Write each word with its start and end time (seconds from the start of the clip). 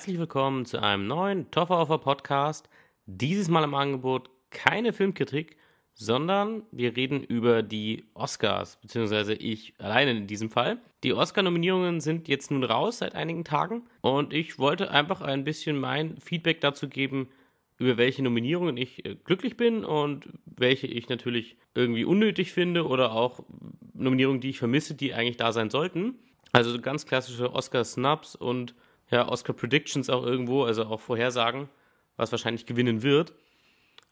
Herzlich 0.00 0.18
willkommen 0.18 0.64
zu 0.64 0.82
einem 0.82 1.06
neuen 1.06 1.50
Toffer 1.50 1.84
Podcast. 1.98 2.70
Dieses 3.04 3.50
Mal 3.50 3.64
im 3.64 3.74
Angebot 3.74 4.30
keine 4.48 4.94
Filmkritik, 4.94 5.58
sondern 5.92 6.62
wir 6.72 6.96
reden 6.96 7.22
über 7.22 7.62
die 7.62 8.06
Oscars, 8.14 8.78
beziehungsweise 8.80 9.34
ich 9.34 9.74
alleine 9.76 10.12
in 10.12 10.26
diesem 10.26 10.48
Fall. 10.48 10.78
Die 11.04 11.12
Oscar-Nominierungen 11.12 12.00
sind 12.00 12.28
jetzt 12.28 12.50
nun 12.50 12.64
raus 12.64 12.96
seit 12.96 13.14
einigen 13.14 13.44
Tagen 13.44 13.82
und 14.00 14.32
ich 14.32 14.58
wollte 14.58 14.90
einfach 14.90 15.20
ein 15.20 15.44
bisschen 15.44 15.78
mein 15.78 16.16
Feedback 16.16 16.62
dazu 16.62 16.88
geben, 16.88 17.28
über 17.76 17.98
welche 17.98 18.22
Nominierungen 18.22 18.78
ich 18.78 19.04
äh, 19.04 19.16
glücklich 19.22 19.58
bin 19.58 19.84
und 19.84 20.30
welche 20.46 20.86
ich 20.86 21.10
natürlich 21.10 21.58
irgendwie 21.74 22.06
unnötig 22.06 22.52
finde 22.52 22.86
oder 22.86 23.12
auch 23.12 23.44
Nominierungen, 23.92 24.40
die 24.40 24.48
ich 24.48 24.58
vermisse, 24.58 24.94
die 24.94 25.12
eigentlich 25.12 25.36
da 25.36 25.52
sein 25.52 25.68
sollten. 25.68 26.14
Also 26.52 26.80
ganz 26.80 27.04
klassische 27.04 27.52
Oscar-Snubs 27.52 28.34
und 28.34 28.74
ja, 29.10 29.28
Oscar-Predictions 29.28 30.10
auch 30.10 30.24
irgendwo, 30.24 30.64
also 30.64 30.84
auch 30.84 31.00
Vorhersagen, 31.00 31.68
was 32.16 32.32
wahrscheinlich 32.32 32.66
gewinnen 32.66 33.02
wird. 33.02 33.34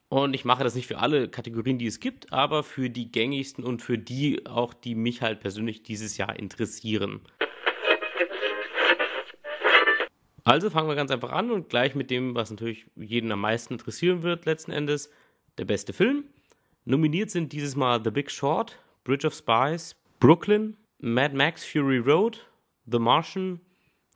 Und 0.09 0.33
ich 0.33 0.43
mache 0.43 0.63
das 0.63 0.73
nicht 0.73 0.87
für 0.87 0.97
alle 0.97 1.29
Kategorien, 1.29 1.77
die 1.77 1.85
es 1.85 1.99
gibt, 1.99 2.33
aber 2.33 2.63
für 2.63 2.89
die 2.89 3.11
gängigsten 3.11 3.63
und 3.63 3.81
für 3.81 3.97
die 3.97 4.45
auch, 4.47 4.73
die 4.73 4.95
mich 4.95 5.21
halt 5.21 5.39
persönlich 5.39 5.83
dieses 5.83 6.17
Jahr 6.17 6.37
interessieren. 6.37 7.21
Also 10.43 10.71
fangen 10.71 10.87
wir 10.87 10.95
ganz 10.95 11.11
einfach 11.11 11.31
an 11.31 11.51
und 11.51 11.69
gleich 11.69 11.93
mit 11.93 12.09
dem, 12.09 12.33
was 12.33 12.49
natürlich 12.49 12.87
jeden 12.95 13.31
am 13.31 13.41
meisten 13.41 13.75
interessieren 13.75 14.23
wird, 14.23 14.45
letzten 14.45 14.71
Endes, 14.71 15.11
der 15.59 15.65
beste 15.65 15.93
Film. 15.93 16.23
Nominiert 16.85 17.29
sind 17.29 17.53
dieses 17.53 17.75
Mal 17.75 18.01
The 18.03 18.09
Big 18.09 18.31
Short, 18.31 18.79
Bridge 19.03 19.27
of 19.27 19.35
Spies, 19.35 19.95
Brooklyn, 20.19 20.75
Mad 20.97 21.35
Max 21.35 21.63
Fury 21.63 21.99
Road, 21.99 22.47
The 22.87 22.97
Martian, 22.97 23.61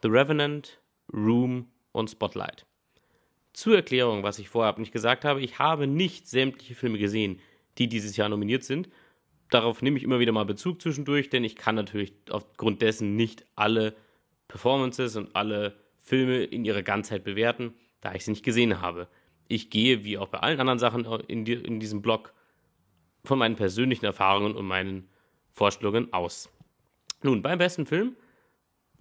The 0.04 0.10
Revenant, 0.10 0.82
Room 1.14 1.70
und 1.94 2.10
Spotlight. 2.10 2.66
Zur 3.54 3.78
Erklärung, 3.78 4.22
was 4.22 4.38
ich 4.38 4.50
vorab 4.50 4.78
nicht 4.78 4.92
gesagt 4.92 5.24
habe, 5.24 5.40
ich 5.40 5.60
habe 5.60 5.88
nicht 5.88 6.28
sämtliche 6.28 6.76
Filme 6.76 6.98
gesehen, 6.98 7.40
die 7.78 7.88
dieses 7.88 8.18
Jahr 8.18 8.28
nominiert 8.28 8.66
sind. 8.66 8.90
Darauf 9.50 9.82
nehme 9.82 9.98
ich 9.98 10.04
immer 10.04 10.20
wieder 10.20 10.34
mal 10.34 10.44
Bezug 10.44 10.82
zwischendurch, 10.82 11.30
denn 11.30 11.46
ich 11.46 11.56
kann 11.56 11.76
natürlich 11.76 12.14
aufgrund 12.30 12.82
dessen 12.82 13.16
nicht 13.16 13.46
alle 13.56 13.96
Performances 14.50 15.16
und 15.16 15.38
alle 15.38 15.80
Filme 16.00 16.44
in 16.44 16.66
ihrer 16.66 16.84
Ganzheit 16.84 17.24
bewerten, 17.24 17.74
da 18.02 18.14
ich 18.14 18.26
sie 18.26 18.32
nicht 18.32 18.44
gesehen 18.44 18.82
habe. 18.82 19.08
Ich 19.48 19.70
gehe, 19.70 20.04
wie 20.04 20.18
auch 20.18 20.28
bei 20.28 20.40
allen 20.40 20.60
anderen 20.60 20.80
Sachen 20.80 21.06
in, 21.30 21.46
die, 21.46 21.54
in 21.54 21.80
diesem 21.80 22.02
Blog, 22.02 22.34
von 23.24 23.40
meinen 23.40 23.56
persönlichen 23.56 24.04
Erfahrungen 24.04 24.58
und 24.58 24.66
meinen 24.66 25.08
Vorstellungen 25.54 26.12
aus. 26.12 26.50
Nun, 27.22 27.42
beim 27.42 27.58
besten 27.58 27.86
Film. 27.86 28.18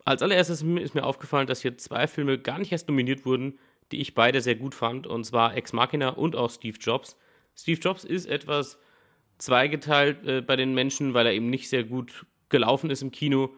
Als 0.04 0.22
allererstes 0.22 0.62
ist 0.62 0.94
mir 0.94 1.04
aufgefallen, 1.04 1.46
dass 1.46 1.62
hier 1.62 1.78
zwei 1.78 2.06
Filme 2.06 2.38
gar 2.38 2.58
nicht 2.58 2.72
erst 2.72 2.88
nominiert 2.88 3.24
wurden, 3.24 3.58
die 3.92 4.00
ich 4.00 4.14
beide 4.14 4.40
sehr 4.40 4.56
gut 4.56 4.74
fand, 4.74 5.06
und 5.06 5.24
zwar 5.24 5.56
Ex 5.56 5.72
Machina 5.72 6.10
und 6.10 6.34
auch 6.34 6.50
Steve 6.50 6.78
Jobs. 6.80 7.16
Steve 7.54 7.80
Jobs 7.80 8.04
ist 8.04 8.26
etwas 8.26 8.78
zweigeteilt 9.38 10.26
äh, 10.26 10.40
bei 10.40 10.56
den 10.56 10.74
Menschen, 10.74 11.14
weil 11.14 11.26
er 11.26 11.32
eben 11.32 11.50
nicht 11.50 11.68
sehr 11.68 11.84
gut 11.84 12.26
gelaufen 12.48 12.90
ist 12.90 13.02
im 13.02 13.10
Kino 13.10 13.50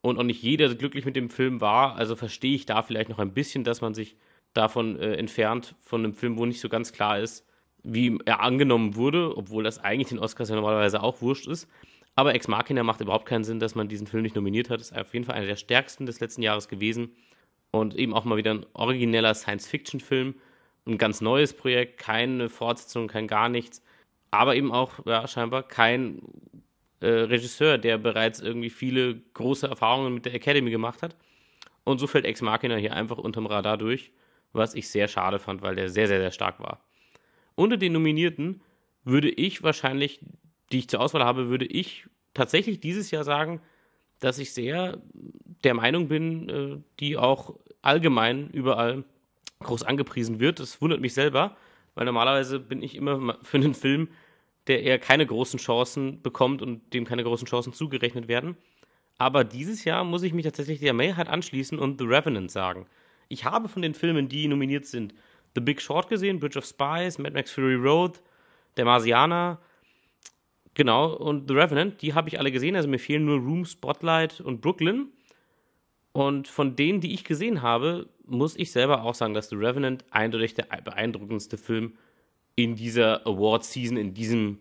und 0.00 0.18
auch 0.18 0.24
nicht 0.24 0.42
jeder 0.42 0.74
glücklich 0.74 1.04
mit 1.04 1.16
dem 1.16 1.30
Film 1.30 1.60
war. 1.60 1.96
Also 1.96 2.16
verstehe 2.16 2.54
ich 2.54 2.66
da 2.66 2.82
vielleicht 2.82 3.08
noch 3.08 3.18
ein 3.18 3.34
bisschen, 3.34 3.64
dass 3.64 3.80
man 3.80 3.94
sich 3.94 4.16
davon 4.52 4.98
äh, 4.98 5.14
entfernt, 5.14 5.74
von 5.80 6.04
einem 6.04 6.14
Film, 6.14 6.38
wo 6.38 6.46
nicht 6.46 6.60
so 6.60 6.68
ganz 6.68 6.92
klar 6.92 7.18
ist, 7.18 7.46
wie 7.82 8.18
er 8.24 8.40
angenommen 8.40 8.96
wurde, 8.96 9.36
obwohl 9.36 9.64
das 9.64 9.78
eigentlich 9.78 10.08
den 10.08 10.18
Oscars 10.18 10.48
ja 10.48 10.56
normalerweise 10.56 11.02
auch 11.02 11.22
wurscht 11.22 11.46
ist. 11.46 11.68
Aber 12.18 12.34
Ex 12.34 12.48
Machina 12.48 12.82
macht 12.82 13.00
überhaupt 13.00 13.26
keinen 13.26 13.44
Sinn, 13.44 13.60
dass 13.60 13.76
man 13.76 13.86
diesen 13.86 14.08
Film 14.08 14.24
nicht 14.24 14.34
nominiert 14.34 14.70
hat. 14.70 14.80
Ist 14.80 14.92
auf 14.92 15.14
jeden 15.14 15.24
Fall 15.24 15.36
einer 15.36 15.46
der 15.46 15.54
stärksten 15.54 16.04
des 16.04 16.18
letzten 16.18 16.42
Jahres 16.42 16.66
gewesen. 16.66 17.14
Und 17.70 17.94
eben 17.94 18.12
auch 18.12 18.24
mal 18.24 18.36
wieder 18.36 18.50
ein 18.50 18.66
origineller 18.72 19.32
Science-Fiction-Film. 19.34 20.34
Ein 20.88 20.98
ganz 20.98 21.20
neues 21.20 21.52
Projekt, 21.52 21.98
keine 21.98 22.48
Fortsetzung, 22.48 23.06
kein 23.06 23.28
gar 23.28 23.48
nichts. 23.48 23.84
Aber 24.32 24.56
eben 24.56 24.72
auch, 24.72 25.06
ja, 25.06 25.28
scheinbar 25.28 25.62
kein 25.62 26.20
äh, 26.98 27.06
Regisseur, 27.06 27.78
der 27.78 27.98
bereits 27.98 28.40
irgendwie 28.40 28.70
viele 28.70 29.20
große 29.34 29.68
Erfahrungen 29.68 30.12
mit 30.12 30.26
der 30.26 30.34
Academy 30.34 30.72
gemacht 30.72 31.02
hat. 31.02 31.14
Und 31.84 32.00
so 32.00 32.08
fällt 32.08 32.24
Ex 32.24 32.42
Machina 32.42 32.74
hier 32.74 32.94
einfach 32.94 33.18
unterm 33.18 33.46
Radar 33.46 33.76
durch, 33.76 34.10
was 34.52 34.74
ich 34.74 34.88
sehr 34.88 35.06
schade 35.06 35.38
fand, 35.38 35.62
weil 35.62 35.76
der 35.76 35.88
sehr, 35.88 36.08
sehr, 36.08 36.18
sehr 36.18 36.32
stark 36.32 36.58
war. 36.58 36.80
Unter 37.54 37.76
den 37.76 37.92
Nominierten 37.92 38.60
würde 39.04 39.30
ich 39.30 39.62
wahrscheinlich, 39.62 40.18
die 40.72 40.78
ich 40.78 40.88
zur 40.88 41.00
Auswahl 41.00 41.24
habe, 41.24 41.48
würde 41.48 41.66
ich 41.66 42.06
tatsächlich 42.34 42.80
dieses 42.80 43.10
Jahr 43.10 43.24
sagen, 43.24 43.60
dass 44.20 44.38
ich 44.38 44.52
sehr 44.52 45.00
der 45.64 45.74
Meinung 45.74 46.08
bin, 46.08 46.48
äh, 46.48 46.76
die 47.00 47.16
auch 47.16 47.58
allgemein 47.82 48.50
überall 48.50 49.04
groß 49.60 49.82
angepriesen 49.82 50.40
wird. 50.40 50.60
Das 50.60 50.80
wundert 50.80 51.00
mich 51.00 51.14
selber, 51.14 51.56
weil 51.94 52.04
normalerweise 52.04 52.60
bin 52.60 52.82
ich 52.82 52.94
immer 52.94 53.38
für 53.42 53.56
einen 53.56 53.74
Film, 53.74 54.08
der 54.66 54.82
eher 54.82 54.98
keine 54.98 55.26
großen 55.26 55.58
Chancen 55.58 56.22
bekommt 56.22 56.62
und 56.62 56.92
dem 56.92 57.04
keine 57.04 57.24
großen 57.24 57.46
Chancen 57.46 57.72
zugerechnet 57.72 58.28
werden. 58.28 58.56
Aber 59.16 59.42
dieses 59.42 59.84
Jahr 59.84 60.04
muss 60.04 60.22
ich 60.22 60.32
mich 60.32 60.44
tatsächlich 60.44 60.78
der 60.78 60.92
Mehrheit 60.92 61.28
anschließen 61.28 61.78
und 61.78 61.98
The 61.98 62.06
Revenant 62.06 62.50
sagen. 62.50 62.86
Ich 63.28 63.44
habe 63.44 63.68
von 63.68 63.82
den 63.82 63.94
Filmen, 63.94 64.28
die 64.28 64.46
nominiert 64.46 64.86
sind, 64.86 65.14
The 65.54 65.60
Big 65.60 65.80
Short 65.80 66.08
gesehen, 66.08 66.38
Bridge 66.38 66.58
of 66.58 66.66
Spies, 66.66 67.18
Mad 67.18 67.34
Max 67.34 67.50
Fury 67.50 67.74
Road, 67.74 68.22
Der 68.76 68.84
Marsianer, 68.84 69.58
genau, 70.78 71.12
und 71.12 71.48
The 71.48 71.54
Revenant, 71.54 72.00
die 72.00 72.14
habe 72.14 72.28
ich 72.28 72.38
alle 72.38 72.50
gesehen, 72.50 72.74
also 72.74 72.88
mir 72.88 72.98
fehlen 72.98 73.26
nur 73.26 73.38
Room, 73.38 73.66
Spotlight 73.66 74.40
und 74.40 74.62
Brooklyn. 74.62 75.08
Und 76.12 76.48
von 76.48 76.74
denen, 76.74 77.02
die 77.02 77.12
ich 77.12 77.24
gesehen 77.24 77.60
habe, 77.60 78.08
muss 78.24 78.56
ich 78.56 78.72
selber 78.72 79.02
auch 79.02 79.14
sagen, 79.14 79.34
dass 79.34 79.50
The 79.50 79.56
Revenant 79.56 80.04
eindeutig 80.10 80.54
der 80.54 80.64
beeindruckendste 80.64 81.58
Film 81.58 81.98
in 82.56 82.74
dieser 82.74 83.26
Award-Season, 83.26 83.96
in 83.98 84.14
diesem 84.14 84.60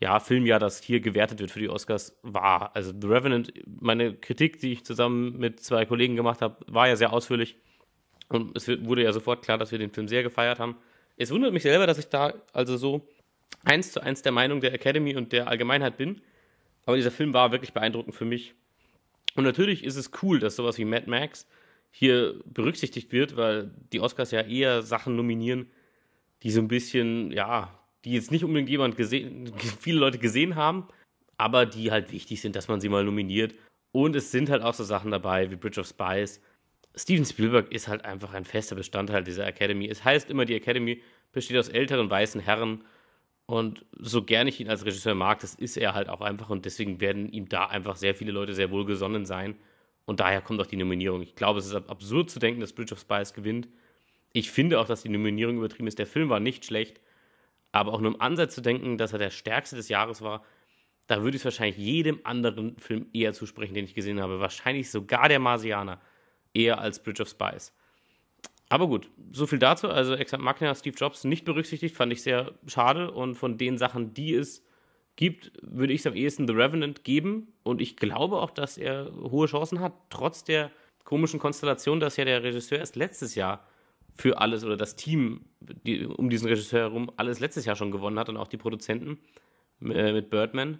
ja, 0.00 0.18
Filmjahr, 0.18 0.58
das 0.58 0.82
hier 0.82 1.00
gewertet 1.00 1.38
wird 1.38 1.52
für 1.52 1.60
die 1.60 1.68
Oscars, 1.68 2.18
war. 2.22 2.74
Also 2.74 2.92
The 3.00 3.06
Revenant, 3.06 3.52
meine 3.80 4.14
Kritik, 4.14 4.58
die 4.58 4.72
ich 4.72 4.84
zusammen 4.84 5.38
mit 5.38 5.60
zwei 5.60 5.84
Kollegen 5.86 6.16
gemacht 6.16 6.42
habe, 6.42 6.56
war 6.66 6.88
ja 6.88 6.96
sehr 6.96 7.12
ausführlich. 7.12 7.56
Und 8.28 8.56
es 8.56 8.66
wurde 8.68 9.04
ja 9.04 9.12
sofort 9.12 9.42
klar, 9.42 9.58
dass 9.58 9.70
wir 9.70 9.78
den 9.78 9.90
Film 9.90 10.08
sehr 10.08 10.22
gefeiert 10.22 10.58
haben. 10.58 10.76
Es 11.16 11.30
wundert 11.30 11.52
mich 11.52 11.62
selber, 11.62 11.86
dass 11.86 11.98
ich 11.98 12.08
da 12.08 12.34
also 12.52 12.76
so 12.76 13.06
eins 13.64 13.92
zu 13.92 14.00
eins 14.00 14.22
der 14.22 14.32
Meinung 14.32 14.60
der 14.60 14.72
Academy 14.72 15.16
und 15.16 15.32
der 15.32 15.48
Allgemeinheit 15.48 15.96
bin. 15.96 16.20
Aber 16.84 16.96
dieser 16.96 17.10
Film 17.10 17.32
war 17.32 17.52
wirklich 17.52 17.72
beeindruckend 17.72 18.14
für 18.14 18.24
mich. 18.24 18.54
Und 19.34 19.44
natürlich 19.44 19.84
ist 19.84 19.96
es 19.96 20.10
cool, 20.22 20.38
dass 20.38 20.56
sowas 20.56 20.78
wie 20.78 20.84
Mad 20.84 21.08
Max 21.08 21.46
hier 21.90 22.40
berücksichtigt 22.44 23.12
wird, 23.12 23.36
weil 23.36 23.70
die 23.92 24.00
Oscars 24.00 24.30
ja 24.30 24.42
eher 24.42 24.82
Sachen 24.82 25.14
nominieren, 25.16 25.70
die 26.42 26.50
so 26.50 26.60
ein 26.60 26.68
bisschen, 26.68 27.30
ja, 27.30 27.78
die 28.04 28.12
jetzt 28.12 28.30
nicht 28.30 28.44
unbedingt 28.44 28.68
jemand 28.68 28.96
gesehen, 28.96 29.52
viele 29.80 30.00
Leute 30.00 30.18
gesehen 30.18 30.56
haben, 30.56 30.88
aber 31.36 31.66
die 31.66 31.90
halt 31.90 32.12
wichtig 32.12 32.40
sind, 32.40 32.56
dass 32.56 32.68
man 32.68 32.80
sie 32.80 32.88
mal 32.88 33.04
nominiert. 33.04 33.54
Und 33.92 34.16
es 34.16 34.30
sind 34.30 34.48
halt 34.48 34.62
auch 34.62 34.74
so 34.74 34.84
Sachen 34.84 35.10
dabei 35.10 35.50
wie 35.50 35.56
Bridge 35.56 35.80
of 35.80 35.86
Spies. 35.86 36.40
Steven 36.94 37.24
Spielberg 37.24 37.70
ist 37.72 37.88
halt 37.88 38.04
einfach 38.04 38.32
ein 38.32 38.44
fester 38.44 38.74
Bestandteil 38.74 39.22
dieser 39.22 39.46
Academy. 39.46 39.86
Es 39.88 40.04
heißt 40.04 40.30
immer, 40.30 40.44
die 40.44 40.54
Academy 40.54 41.02
besteht 41.30 41.58
aus 41.58 41.68
älteren 41.68 42.10
weißen 42.10 42.40
Herren. 42.40 42.84
Und 43.52 43.84
so 43.98 44.22
gern 44.22 44.46
ich 44.46 44.60
ihn 44.60 44.70
als 44.70 44.86
Regisseur 44.86 45.14
mag, 45.14 45.40
das 45.40 45.54
ist 45.54 45.76
er 45.76 45.92
halt 45.92 46.08
auch 46.08 46.22
einfach. 46.22 46.48
Und 46.48 46.64
deswegen 46.64 47.02
werden 47.02 47.30
ihm 47.30 47.50
da 47.50 47.66
einfach 47.66 47.96
sehr 47.96 48.14
viele 48.14 48.32
Leute 48.32 48.54
sehr 48.54 48.70
wohlgesonnen 48.70 49.26
sein. 49.26 49.56
Und 50.06 50.20
daher 50.20 50.40
kommt 50.40 50.58
auch 50.62 50.66
die 50.66 50.78
Nominierung. 50.78 51.20
Ich 51.20 51.34
glaube, 51.34 51.58
es 51.58 51.66
ist 51.66 51.74
absurd 51.74 52.30
zu 52.30 52.38
denken, 52.38 52.62
dass 52.62 52.72
Bridge 52.72 52.94
of 52.94 53.00
Spies 53.00 53.34
gewinnt. 53.34 53.68
Ich 54.32 54.50
finde 54.50 54.80
auch, 54.80 54.86
dass 54.86 55.02
die 55.02 55.10
Nominierung 55.10 55.58
übertrieben 55.58 55.86
ist. 55.86 55.98
Der 55.98 56.06
Film 56.06 56.30
war 56.30 56.40
nicht 56.40 56.64
schlecht, 56.64 57.02
aber 57.72 57.92
auch 57.92 58.00
nur 58.00 58.14
im 58.14 58.20
Ansatz 58.22 58.54
zu 58.54 58.62
denken, 58.62 58.96
dass 58.96 59.12
er 59.12 59.18
der 59.18 59.28
stärkste 59.28 59.76
des 59.76 59.90
Jahres 59.90 60.22
war, 60.22 60.42
da 61.06 61.22
würde 61.22 61.36
ich 61.36 61.42
es 61.42 61.44
wahrscheinlich 61.44 61.76
jedem 61.76 62.20
anderen 62.24 62.78
Film 62.78 63.08
eher 63.12 63.34
zusprechen, 63.34 63.74
den 63.74 63.84
ich 63.84 63.92
gesehen 63.92 64.22
habe. 64.22 64.40
Wahrscheinlich 64.40 64.90
sogar 64.90 65.28
der 65.28 65.40
Marsianer 65.40 66.00
eher 66.54 66.78
als 66.78 67.02
Bridge 67.02 67.20
of 67.20 67.28
Spies. 67.28 67.74
Aber 68.72 68.88
gut, 68.88 69.10
so 69.32 69.46
viel 69.46 69.58
dazu. 69.58 69.90
Also 69.90 70.14
Exakt 70.14 70.42
Machina, 70.42 70.74
Steve 70.74 70.96
Jobs 70.96 71.24
nicht 71.24 71.44
berücksichtigt, 71.44 71.94
fand 71.94 72.10
ich 72.10 72.22
sehr 72.22 72.52
schade. 72.66 73.10
Und 73.10 73.34
von 73.34 73.58
den 73.58 73.76
Sachen, 73.76 74.14
die 74.14 74.32
es 74.32 74.64
gibt, 75.14 75.52
würde 75.60 75.92
ich 75.92 76.00
es 76.00 76.06
am 76.06 76.14
ehesten 76.16 76.48
The 76.48 76.54
Revenant 76.54 77.04
geben. 77.04 77.48
Und 77.64 77.82
ich 77.82 77.96
glaube 77.96 78.38
auch, 78.38 78.50
dass 78.50 78.78
er 78.78 79.12
hohe 79.12 79.46
Chancen 79.46 79.80
hat, 79.80 79.92
trotz 80.08 80.42
der 80.44 80.70
komischen 81.04 81.38
Konstellation, 81.38 82.00
dass 82.00 82.16
ja 82.16 82.24
der 82.24 82.42
Regisseur 82.42 82.78
erst 82.78 82.96
letztes 82.96 83.34
Jahr 83.34 83.68
für 84.14 84.38
alles 84.38 84.64
oder 84.64 84.78
das 84.78 84.96
Team 84.96 85.44
die, 85.60 86.06
um 86.06 86.30
diesen 86.30 86.48
Regisseur 86.48 86.80
herum 86.80 87.12
alles 87.18 87.40
letztes 87.40 87.66
Jahr 87.66 87.76
schon 87.76 87.90
gewonnen 87.90 88.18
hat 88.18 88.30
und 88.30 88.38
auch 88.38 88.48
die 88.48 88.56
Produzenten 88.56 89.18
äh, 89.82 90.14
mit 90.14 90.30
Birdman. 90.30 90.78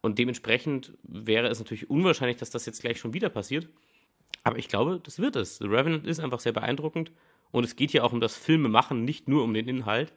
Und 0.00 0.20
dementsprechend 0.20 0.92
wäre 1.02 1.48
es 1.48 1.58
natürlich 1.58 1.90
unwahrscheinlich, 1.90 2.36
dass 2.36 2.50
das 2.50 2.66
jetzt 2.66 2.82
gleich 2.82 3.00
schon 3.00 3.14
wieder 3.14 3.30
passiert. 3.30 3.68
Aber 4.44 4.58
ich 4.58 4.68
glaube, 4.68 5.00
das 5.02 5.18
wird 5.18 5.36
es. 5.36 5.58
The 5.58 5.66
Revenant 5.66 6.06
ist 6.06 6.20
einfach 6.20 6.40
sehr 6.40 6.52
beeindruckend. 6.52 7.10
Und 7.50 7.64
es 7.64 7.76
geht 7.76 7.90
hier 7.90 8.04
auch 8.04 8.12
um 8.12 8.20
das 8.20 8.36
Filmemachen, 8.36 9.04
nicht 9.04 9.28
nur 9.28 9.44
um 9.44 9.54
den 9.54 9.68
Inhalt. 9.68 10.12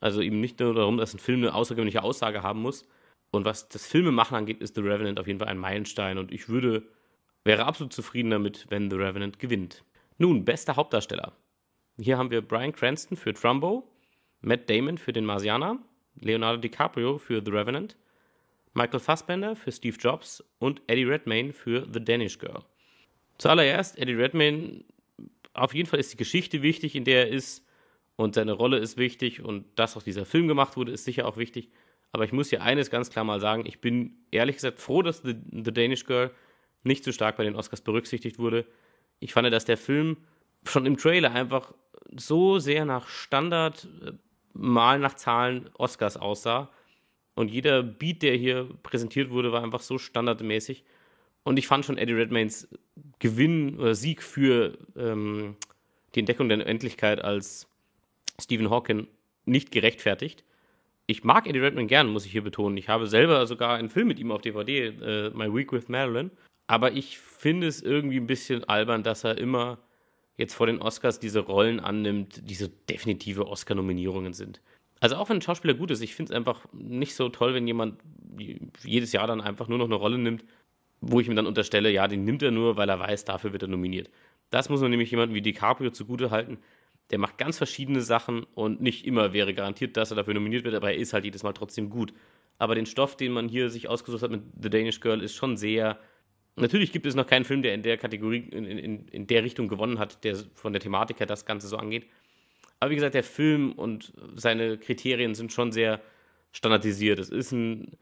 Also 0.00 0.20
eben 0.20 0.40
nicht 0.40 0.60
nur 0.60 0.74
darum, 0.74 0.96
dass 0.96 1.14
ein 1.14 1.18
Film 1.18 1.40
eine 1.40 1.54
außergewöhnliche 1.54 2.02
Aussage 2.02 2.42
haben 2.42 2.60
muss. 2.62 2.86
Und 3.30 3.44
was 3.44 3.68
das 3.68 3.86
Filmemachen 3.86 4.36
angeht, 4.36 4.60
ist 4.60 4.74
The 4.76 4.80
Revenant 4.80 5.18
auf 5.18 5.26
jeden 5.26 5.38
Fall 5.38 5.48
ein 5.48 5.58
Meilenstein. 5.58 6.18
Und 6.18 6.30
ich 6.30 6.48
würde, 6.48 6.82
wäre 7.42 7.66
absolut 7.66 7.92
zufrieden 7.92 8.30
damit, 8.30 8.66
wenn 8.70 8.90
The 8.90 8.96
Revenant 8.96 9.38
gewinnt. 9.38 9.82
Nun, 10.18 10.44
bester 10.44 10.76
Hauptdarsteller. 10.76 11.32
Hier 11.98 12.18
haben 12.18 12.30
wir 12.30 12.42
Brian 12.42 12.72
Cranston 12.72 13.16
für 13.16 13.34
Trumbo, 13.34 13.88
Matt 14.40 14.68
Damon 14.68 14.98
für 14.98 15.12
den 15.12 15.24
Marsianer, 15.24 15.78
Leonardo 16.20 16.60
DiCaprio 16.60 17.18
für 17.18 17.42
The 17.44 17.50
Revenant, 17.50 17.96
Michael 18.74 19.00
Fassbender 19.00 19.56
für 19.56 19.72
Steve 19.72 19.96
Jobs 19.96 20.44
und 20.58 20.82
Eddie 20.86 21.04
Redmayne 21.04 21.52
für 21.52 21.86
The 21.92 22.04
Danish 22.04 22.38
Girl. 22.38 22.64
Zuallererst, 23.38 23.98
Eddie 23.98 24.14
Redmayne, 24.14 24.84
auf 25.52 25.74
jeden 25.74 25.88
Fall 25.88 26.00
ist 26.00 26.12
die 26.12 26.16
Geschichte 26.16 26.62
wichtig, 26.62 26.96
in 26.96 27.04
der 27.04 27.28
er 27.28 27.32
ist 27.32 27.64
und 28.16 28.34
seine 28.34 28.52
Rolle 28.52 28.78
ist 28.78 28.96
wichtig 28.96 29.42
und 29.42 29.64
dass 29.76 29.96
auch 29.96 30.02
dieser 30.02 30.24
Film 30.24 30.48
gemacht 30.48 30.76
wurde, 30.76 30.92
ist 30.92 31.04
sicher 31.04 31.26
auch 31.26 31.36
wichtig. 31.36 31.70
Aber 32.12 32.24
ich 32.24 32.32
muss 32.32 32.50
hier 32.50 32.62
eines 32.62 32.90
ganz 32.90 33.10
klar 33.10 33.24
mal 33.24 33.40
sagen, 33.40 33.64
ich 33.66 33.80
bin 33.80 34.16
ehrlich 34.30 34.56
gesagt 34.56 34.78
froh, 34.78 35.02
dass 35.02 35.22
The, 35.22 35.34
The 35.50 35.72
Danish 35.72 36.06
Girl 36.06 36.30
nicht 36.84 37.02
so 37.02 37.10
stark 37.10 37.36
bei 37.36 37.44
den 37.44 37.56
Oscars 37.56 37.80
berücksichtigt 37.80 38.38
wurde. 38.38 38.66
Ich 39.18 39.32
fand, 39.32 39.52
dass 39.52 39.64
der 39.64 39.76
Film 39.76 40.18
schon 40.64 40.86
im 40.86 40.96
Trailer 40.96 41.32
einfach 41.32 41.74
so 42.16 42.58
sehr 42.58 42.84
nach 42.84 43.08
Standard, 43.08 43.88
äh, 44.04 44.12
mal 44.52 44.98
nach 45.00 45.14
Zahlen 45.14 45.70
Oscars 45.74 46.16
aussah. 46.16 46.70
Und 47.34 47.50
jeder 47.50 47.82
Beat, 47.82 48.22
der 48.22 48.36
hier 48.36 48.68
präsentiert 48.82 49.30
wurde, 49.30 49.50
war 49.50 49.64
einfach 49.64 49.80
so 49.80 49.98
standardmäßig. 49.98 50.84
Und 51.44 51.58
ich 51.58 51.66
fand 51.66 51.84
schon 51.84 51.98
Eddie 51.98 52.14
Redmaynes 52.14 52.68
Gewinn 53.18 53.78
oder 53.78 53.94
Sieg 53.94 54.22
für 54.22 54.76
ähm, 54.96 55.56
die 56.14 56.20
Entdeckung 56.20 56.48
der 56.48 56.66
Endlichkeit 56.66 57.22
als 57.22 57.68
Stephen 58.40 58.70
Hawking 58.70 59.06
nicht 59.44 59.70
gerechtfertigt. 59.70 60.44
Ich 61.06 61.22
mag 61.22 61.46
Eddie 61.46 61.60
Redmayne 61.60 61.86
gern, 61.86 62.08
muss 62.08 62.24
ich 62.24 62.32
hier 62.32 62.42
betonen. 62.42 62.78
Ich 62.78 62.88
habe 62.88 63.06
selber 63.06 63.46
sogar 63.46 63.76
einen 63.76 63.90
Film 63.90 64.08
mit 64.08 64.18
ihm 64.18 64.32
auf 64.32 64.40
DVD, 64.40 64.86
äh, 64.86 65.30
My 65.30 65.54
Week 65.54 65.70
with 65.70 65.88
Marilyn. 65.88 66.30
Aber 66.66 66.92
ich 66.92 67.18
finde 67.18 67.66
es 67.66 67.82
irgendwie 67.82 68.16
ein 68.16 68.26
bisschen 68.26 68.64
albern, 68.64 69.02
dass 69.02 69.22
er 69.24 69.36
immer 69.36 69.78
jetzt 70.38 70.54
vor 70.54 70.66
den 70.66 70.80
Oscars 70.80 71.20
diese 71.20 71.40
Rollen 71.40 71.78
annimmt, 71.78 72.48
die 72.48 72.54
so 72.54 72.68
definitive 72.88 73.46
Oscar-Nominierungen 73.46 74.32
sind. 74.32 74.62
Also 75.00 75.16
auch 75.16 75.28
wenn 75.28 75.36
ein 75.36 75.42
Schauspieler 75.42 75.74
gut 75.74 75.90
ist, 75.90 76.00
ich 76.00 76.14
finde 76.14 76.32
es 76.32 76.36
einfach 76.36 76.64
nicht 76.72 77.14
so 77.14 77.28
toll, 77.28 77.52
wenn 77.52 77.66
jemand 77.66 78.00
jedes 78.82 79.12
Jahr 79.12 79.26
dann 79.26 79.42
einfach 79.42 79.68
nur 79.68 79.76
noch 79.78 79.84
eine 79.84 79.94
Rolle 79.94 80.16
nimmt, 80.16 80.44
wo 81.06 81.20
ich 81.20 81.28
ihm 81.28 81.36
dann 81.36 81.46
unterstelle, 81.46 81.90
ja, 81.90 82.08
den 82.08 82.24
nimmt 82.24 82.42
er 82.42 82.50
nur, 82.50 82.76
weil 82.76 82.88
er 82.88 82.98
weiß, 82.98 83.24
dafür 83.24 83.52
wird 83.52 83.62
er 83.62 83.68
nominiert. 83.68 84.10
Das 84.50 84.68
muss 84.68 84.80
man 84.80 84.90
nämlich 84.90 85.10
jemandem 85.10 85.34
wie 85.34 85.42
DiCaprio 85.42 85.90
zugute 85.90 86.30
halten. 86.30 86.58
Der 87.10 87.18
macht 87.18 87.38
ganz 87.38 87.58
verschiedene 87.58 88.00
Sachen 88.00 88.44
und 88.54 88.80
nicht 88.80 89.06
immer 89.06 89.32
wäre 89.32 89.52
garantiert, 89.52 89.96
dass 89.96 90.10
er 90.10 90.16
dafür 90.16 90.34
nominiert 90.34 90.64
wird, 90.64 90.74
aber 90.74 90.92
er 90.92 90.96
ist 90.96 91.12
halt 91.12 91.24
jedes 91.24 91.42
Mal 91.42 91.52
trotzdem 91.52 91.90
gut. 91.90 92.14
Aber 92.58 92.74
den 92.74 92.86
Stoff, 92.86 93.16
den 93.16 93.32
man 93.32 93.48
hier 93.48 93.68
sich 93.68 93.88
ausgesucht 93.88 94.22
hat 94.22 94.30
mit 94.30 94.42
The 94.60 94.70
Danish 94.70 95.00
Girl, 95.00 95.22
ist 95.22 95.34
schon 95.34 95.56
sehr. 95.56 95.98
Natürlich 96.56 96.92
gibt 96.92 97.04
es 97.04 97.14
noch 97.14 97.26
keinen 97.26 97.44
Film, 97.44 97.62
der 97.62 97.74
in 97.74 97.82
der 97.82 97.98
Kategorie, 97.98 98.38
in, 98.38 98.64
in, 98.64 99.08
in 99.08 99.26
der 99.26 99.42
Richtung 99.42 99.68
gewonnen 99.68 99.98
hat, 99.98 100.24
der 100.24 100.36
von 100.54 100.72
der 100.72 100.80
Thematik 100.80 101.18
her 101.18 101.26
das 101.26 101.44
Ganze 101.44 101.66
so 101.66 101.76
angeht. 101.76 102.06
Aber 102.80 102.90
wie 102.90 102.94
gesagt, 102.94 103.14
der 103.14 103.24
Film 103.24 103.72
und 103.72 104.12
seine 104.36 104.78
Kriterien 104.78 105.34
sind 105.34 105.52
schon 105.52 105.72
sehr 105.72 106.00
standardisiert. 106.52 107.18
Es 107.18 107.30
ist 107.30 107.52
ein 107.52 107.96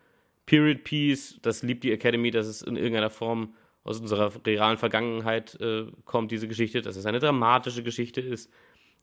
Period 0.53 0.85
Piece, 0.85 1.39
das 1.41 1.63
liebt 1.63 1.83
die 1.83 1.93
Academy, 1.93 2.31
dass 2.31 2.47
es 2.47 2.61
in 2.61 2.77
irgendeiner 2.77 3.09
Form 3.09 3.55
aus 3.85 4.01
unserer 4.01 4.31
realen 4.47 4.77
Vergangenheit 4.77 5.59
äh, 5.63 5.87
kommt, 6.05 6.31
diese 6.31 6.47
Geschichte, 6.47 6.83
dass 6.83 6.97
es 6.97 7.07
eine 7.07 7.21
dramatische 7.21 7.83
Geschichte 7.83 8.21
ist. 8.21 8.53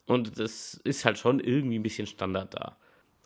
Und 0.06 0.38
das 0.38 0.76
ist 0.84 1.06
halt 1.06 1.18
schon 1.18 1.40
irgendwie 1.40 1.80
ein 1.80 1.84
bisschen 1.84 2.06
Standard 2.06 2.54
da. 2.54 2.78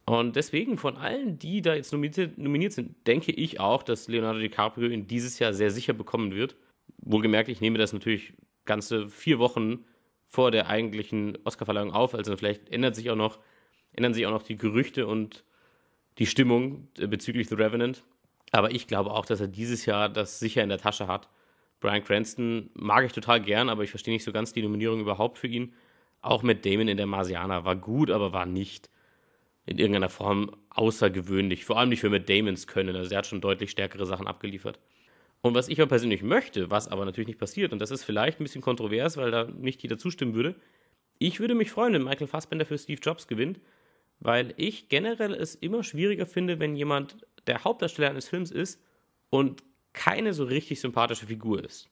Und 0.05 0.37
deswegen 0.37 0.77
von 0.77 0.95
allen, 0.95 1.37
die 1.37 1.61
da 1.61 1.75
jetzt 1.75 1.91
nominiert, 1.91 2.71
sind, 2.71 2.95
denke 3.07 3.33
ich 3.33 3.59
auch, 3.59 3.83
dass 3.83 4.07
Leonardo 4.07 4.39
DiCaprio 4.39 4.87
ihn 4.87 5.05
dieses 5.05 5.37
Jahr 5.39 5.53
sehr 5.53 5.69
sicher 5.69 5.91
bekommen 5.91 6.33
wird. 6.33 6.55
Wohlgemerkt, 6.99 7.49
ich 7.49 7.59
nehme 7.59 7.77
das 7.77 7.91
natürlich 7.91 8.31
ganze 8.63 9.09
vier 9.09 9.37
Wochen 9.37 9.83
vor 10.29 10.49
der 10.49 10.69
eigentlichen 10.69 11.37
Oscarverleihung 11.43 11.91
auf. 11.91 12.15
Also 12.15 12.37
vielleicht 12.37 12.69
ändert 12.69 12.95
sich 12.95 13.09
auch 13.09 13.17
noch, 13.17 13.39
ändern 13.91 14.13
sich 14.13 14.25
auch 14.25 14.31
noch 14.31 14.43
die 14.43 14.55
Gerüchte 14.55 15.07
und 15.07 15.43
die 16.19 16.25
Stimmung 16.25 16.87
äh, 16.97 17.07
bezüglich 17.07 17.49
The 17.49 17.55
Revenant. 17.55 18.01
Aber 18.53 18.71
ich 18.71 18.85
glaube 18.85 19.09
auch, 19.09 19.25
dass 19.25 19.41
er 19.41 19.47
dieses 19.47 19.88
Jahr 19.88 20.09
das 20.09 20.39
sicher 20.39 20.61
in 20.61 20.69
der 20.69 20.77
Tasche 20.77 21.07
hat. 21.07 21.27
Brian 21.79 22.03
Cranston 22.03 22.69
mag 22.75 23.03
ich 23.03 23.11
total 23.11 23.41
gern, 23.41 23.67
aber 23.67 23.83
ich 23.83 23.89
verstehe 23.89 24.13
nicht 24.13 24.23
so 24.23 24.31
ganz 24.31 24.53
die 24.53 24.61
Nominierung 24.61 25.01
überhaupt 25.01 25.39
für 25.39 25.47
ihn. 25.47 25.73
Auch 26.21 26.44
mit 26.44 26.63
Damon 26.63 26.88
in 26.88 26.97
der 26.97 27.07
Marsianer 27.07 27.65
war 27.65 27.75
gut, 27.75 28.11
aber 28.11 28.31
war 28.31 28.45
nicht 28.45 28.91
in 29.65 29.79
irgendeiner 29.79 30.09
Form 30.09 30.51
außergewöhnlich. 30.69 31.65
Vor 31.65 31.79
allem 31.79 31.89
nicht 31.89 32.01
für 32.01 32.11
Matt 32.11 32.29
Damons 32.29 32.67
Können. 32.67 32.95
Also 32.95 33.11
er 33.11 33.17
hat 33.17 33.25
schon 33.25 33.41
deutlich 33.41 33.71
stärkere 33.71 34.05
Sachen 34.05 34.27
abgeliefert. 34.27 34.79
Und 35.41 35.55
was 35.55 35.67
ich 35.67 35.81
aber 35.81 35.89
persönlich 35.89 36.21
möchte, 36.21 36.69
was 36.69 36.88
aber 36.88 37.05
natürlich 37.05 37.27
nicht 37.27 37.39
passiert, 37.39 37.73
und 37.73 37.79
das 37.79 37.89
ist 37.89 38.03
vielleicht 38.03 38.39
ein 38.39 38.44
bisschen 38.44 38.61
kontrovers, 38.61 39.17
weil 39.17 39.31
da 39.31 39.45
nicht 39.45 39.81
jeder 39.81 39.97
zustimmen 39.97 40.35
würde, 40.35 40.55
ich 41.17 41.39
würde 41.39 41.55
mich 41.55 41.71
freuen, 41.71 41.94
wenn 41.94 42.03
Michael 42.03 42.27
Fassbender 42.27 42.67
für 42.67 42.77
Steve 42.77 43.01
Jobs 43.01 43.27
gewinnt, 43.27 43.59
weil 44.19 44.53
ich 44.57 44.89
generell 44.89 45.33
es 45.33 45.55
immer 45.55 45.83
schwieriger 45.83 46.27
finde, 46.27 46.59
wenn 46.59 46.75
jemand 46.75 47.17
der 47.47 47.63
Hauptdarsteller 47.63 48.09
eines 48.09 48.29
Films 48.29 48.51
ist 48.51 48.81
und 49.29 49.63
keine 49.93 50.33
so 50.33 50.43
richtig 50.43 50.79
sympathische 50.79 51.27
Figur 51.27 51.63
ist. 51.63 51.89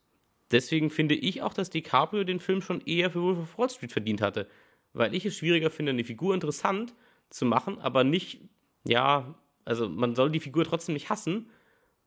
Deswegen 0.51 0.89
finde 0.89 1.15
ich 1.15 1.41
auch, 1.41 1.53
dass 1.53 1.69
DiCaprio 1.69 2.23
den 2.23 2.39
Film 2.39 2.61
schon 2.61 2.81
eher 2.81 3.11
für 3.11 3.21
Wolf 3.21 3.39
of 3.39 3.57
Wall 3.57 3.69
Street 3.69 3.91
verdient 3.91 4.21
hatte, 4.21 4.47
weil 4.93 5.15
ich 5.15 5.25
es 5.25 5.37
schwieriger 5.37 5.69
finde, 5.69 5.91
eine 5.91 6.03
Figur 6.03 6.33
interessant 6.33 6.93
zu 7.29 7.45
machen, 7.45 7.79
aber 7.79 8.03
nicht, 8.03 8.41
ja, 8.83 9.35
also 9.63 9.87
man 9.87 10.15
soll 10.15 10.31
die 10.31 10.39
Figur 10.39 10.65
trotzdem 10.65 10.93
nicht 10.93 11.09
hassen, 11.09 11.49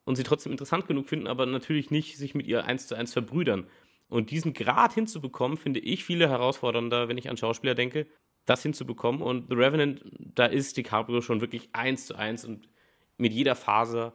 und 0.04 0.16
sie 0.16 0.22
trotzdem 0.22 0.52
interessant 0.52 0.86
genug 0.86 1.08
finden, 1.08 1.26
aber 1.26 1.46
natürlich 1.46 1.90
nicht 1.90 2.16
sich 2.16 2.34
mit 2.34 2.46
ihr 2.46 2.64
eins 2.64 2.86
zu 2.86 2.94
eins 2.94 3.12
verbrüdern. 3.12 3.66
Und 4.08 4.30
diesen 4.30 4.52
Grad 4.52 4.92
hinzubekommen, 4.92 5.56
finde 5.56 5.80
ich 5.80 6.04
viele 6.04 6.28
herausfordernder, 6.28 7.08
wenn 7.08 7.18
ich 7.18 7.30
an 7.30 7.36
Schauspieler 7.36 7.74
denke, 7.74 8.06
das 8.44 8.62
hinzubekommen. 8.62 9.22
Und 9.22 9.48
The 9.48 9.54
Revenant, 9.54 10.02
da 10.34 10.46
ist 10.46 10.76
DiCaprio 10.76 11.22
schon 11.22 11.40
wirklich 11.40 11.70
eins 11.72 12.06
zu 12.06 12.14
eins 12.14 12.44
und 12.44 12.68
mit 13.16 13.32
jeder 13.32 13.54
Phase 13.54 14.12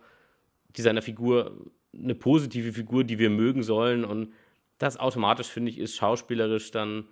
seiner 0.75 1.01
Figur 1.01 1.71
eine 1.93 2.15
positive 2.15 2.73
Figur, 2.73 3.03
die 3.03 3.19
wir 3.19 3.29
mögen 3.29 3.63
sollen. 3.63 4.05
Und 4.05 4.33
das 4.77 4.97
automatisch, 4.97 5.47
finde 5.47 5.71
ich, 5.71 5.77
ist 5.77 5.95
schauspielerisch 5.95 6.71
dann 6.71 7.05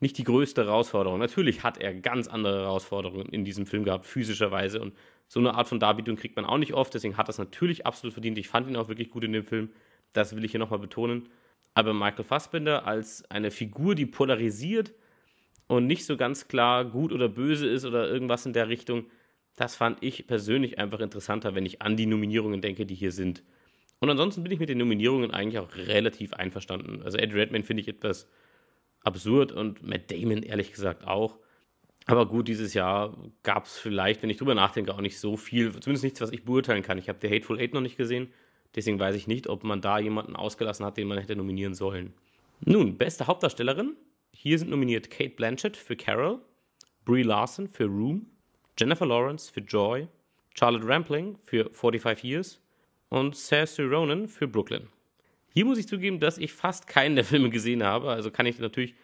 nicht 0.00 0.18
die 0.18 0.24
größte 0.24 0.64
Herausforderung. 0.64 1.18
Natürlich 1.18 1.62
hat 1.62 1.78
er 1.78 1.94
ganz 1.94 2.28
andere 2.28 2.62
Herausforderungen 2.62 3.28
in 3.30 3.44
diesem 3.44 3.66
Film 3.66 3.84
gehabt, 3.84 4.04
physischerweise. 4.04 4.80
Und 4.80 4.94
so 5.26 5.40
eine 5.40 5.54
Art 5.54 5.68
von 5.68 5.80
Darbietung 5.80 6.16
kriegt 6.16 6.36
man 6.36 6.44
auch 6.44 6.58
nicht 6.58 6.74
oft, 6.74 6.92
deswegen 6.92 7.16
hat 7.16 7.28
das 7.28 7.38
natürlich 7.38 7.86
absolut 7.86 8.12
verdient. 8.12 8.36
Ich 8.38 8.48
fand 8.48 8.68
ihn 8.68 8.76
auch 8.76 8.88
wirklich 8.88 9.10
gut 9.10 9.24
in 9.24 9.32
dem 9.32 9.44
Film, 9.44 9.70
das 10.12 10.36
will 10.36 10.44
ich 10.44 10.50
hier 10.50 10.60
nochmal 10.60 10.78
betonen. 10.78 11.28
Aber 11.72 11.94
Michael 11.94 12.24
Fassbender 12.24 12.86
als 12.86 13.28
eine 13.30 13.50
Figur, 13.50 13.94
die 13.94 14.06
polarisiert 14.06 14.92
und 15.66 15.86
nicht 15.86 16.04
so 16.04 16.16
ganz 16.16 16.48
klar 16.48 16.84
gut 16.84 17.12
oder 17.12 17.28
böse 17.28 17.66
ist 17.66 17.84
oder 17.84 18.08
irgendwas 18.08 18.46
in 18.46 18.52
der 18.52 18.68
Richtung, 18.68 19.06
das 19.56 19.74
fand 19.74 20.02
ich 20.02 20.26
persönlich 20.26 20.78
einfach 20.78 21.00
interessanter, 21.00 21.54
wenn 21.54 21.66
ich 21.66 21.82
an 21.82 21.96
die 21.96 22.06
Nominierungen 22.06 22.60
denke, 22.60 22.86
die 22.86 22.94
hier 22.94 23.12
sind. 23.12 23.42
Und 23.98 24.10
ansonsten 24.10 24.42
bin 24.42 24.52
ich 24.52 24.60
mit 24.60 24.68
den 24.68 24.78
Nominierungen 24.78 25.30
eigentlich 25.30 25.58
auch 25.58 25.74
relativ 25.74 26.34
einverstanden. 26.34 27.02
Also 27.02 27.16
Ed 27.16 27.32
Redman 27.32 27.64
finde 27.64 27.80
ich 27.80 27.88
etwas 27.88 28.28
absurd 29.00 29.52
und 29.52 29.82
Matt 29.82 30.10
Damon 30.10 30.42
ehrlich 30.42 30.72
gesagt 30.72 31.06
auch. 31.06 31.38
Aber 32.04 32.26
gut, 32.26 32.46
dieses 32.48 32.74
Jahr 32.74 33.16
gab 33.42 33.64
es 33.64 33.78
vielleicht, 33.78 34.22
wenn 34.22 34.30
ich 34.30 34.36
drüber 34.36 34.54
nachdenke, 34.54 34.94
auch 34.94 35.00
nicht 35.00 35.18
so 35.18 35.36
viel, 35.36 35.72
zumindest 35.80 36.04
nichts, 36.04 36.20
was 36.20 36.30
ich 36.30 36.44
beurteilen 36.44 36.82
kann. 36.82 36.98
Ich 36.98 37.08
habe 37.08 37.18
The 37.20 37.28
Hateful 37.28 37.58
Eight 37.58 37.74
noch 37.74 37.80
nicht 37.80 37.96
gesehen, 37.96 38.28
deswegen 38.76 39.00
weiß 39.00 39.16
ich 39.16 39.26
nicht, 39.26 39.48
ob 39.48 39.64
man 39.64 39.80
da 39.80 39.98
jemanden 39.98 40.36
ausgelassen 40.36 40.84
hat, 40.86 40.98
den 40.98 41.08
man 41.08 41.18
hätte 41.18 41.34
nominieren 41.34 41.74
sollen. 41.74 42.12
Nun, 42.60 42.96
beste 42.96 43.26
Hauptdarstellerin. 43.26 43.96
Hier 44.32 44.58
sind 44.58 44.70
nominiert 44.70 45.10
Kate 45.10 45.34
Blanchett 45.34 45.76
für 45.76 45.96
Carol, 45.96 46.40
Brie 47.04 47.22
Larson 47.22 47.68
für 47.68 47.86
Room, 47.86 48.26
Jennifer 48.78 49.06
Lawrence 49.06 49.50
für 49.50 49.60
Joy, 49.60 50.08
Charlotte 50.54 50.86
Rampling 50.86 51.38
für 51.42 51.70
45 51.72 52.24
Years 52.24 52.60
und 53.08 53.34
Saoirse 53.34 53.84
Ronan 53.84 54.28
für 54.28 54.46
Brooklyn. 54.46 54.88
Hier 55.54 55.64
muss 55.64 55.78
ich 55.78 55.88
zugeben, 55.88 56.20
dass 56.20 56.36
ich 56.36 56.52
fast 56.52 56.86
keinen 56.86 57.16
der 57.16 57.24
Filme 57.26 57.50
gesehen 57.50 57.82
habe, 57.82 58.10
also 58.10 58.30
kann 58.30 58.46
ich 58.46 58.58
natürlich 58.58 58.94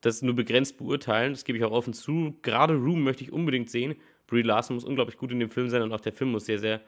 das 0.00 0.22
nur 0.22 0.34
begrenzt 0.34 0.78
beurteilen. 0.78 1.32
Das 1.32 1.44
gebe 1.44 1.58
ich 1.58 1.64
auch 1.64 1.72
offen 1.72 1.92
zu. 1.92 2.38
Gerade 2.42 2.74
Room 2.74 3.02
möchte 3.02 3.22
ich 3.22 3.32
unbedingt 3.32 3.70
sehen. 3.70 3.96
Brie 4.26 4.42
Larson 4.42 4.76
muss 4.76 4.84
unglaublich 4.84 5.18
gut 5.18 5.30
in 5.32 5.40
dem 5.40 5.50
Film 5.50 5.68
sein 5.68 5.82
und 5.82 5.92
auch 5.92 6.00
der 6.00 6.12
Film 6.12 6.32
muss 6.32 6.46
sehr, 6.46 6.58
sehr 6.58 6.80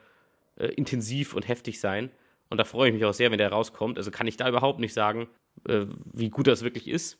äh, 0.57 0.67
intensiv 0.69 1.33
und 1.33 1.47
heftig 1.47 1.79
sein. 1.79 2.09
Und 2.49 2.57
da 2.57 2.63
freue 2.63 2.89
ich 2.89 2.93
mich 2.93 3.05
auch 3.05 3.13
sehr, 3.13 3.31
wenn 3.31 3.37
der 3.37 3.51
rauskommt. 3.51 3.97
Also 3.97 4.11
kann 4.11 4.27
ich 4.27 4.37
da 4.37 4.49
überhaupt 4.49 4.79
nicht 4.79 4.93
sagen, 4.93 5.27
äh, 5.67 5.85
wie 6.11 6.29
gut 6.29 6.47
das 6.47 6.63
wirklich 6.63 6.87
ist. 6.87 7.19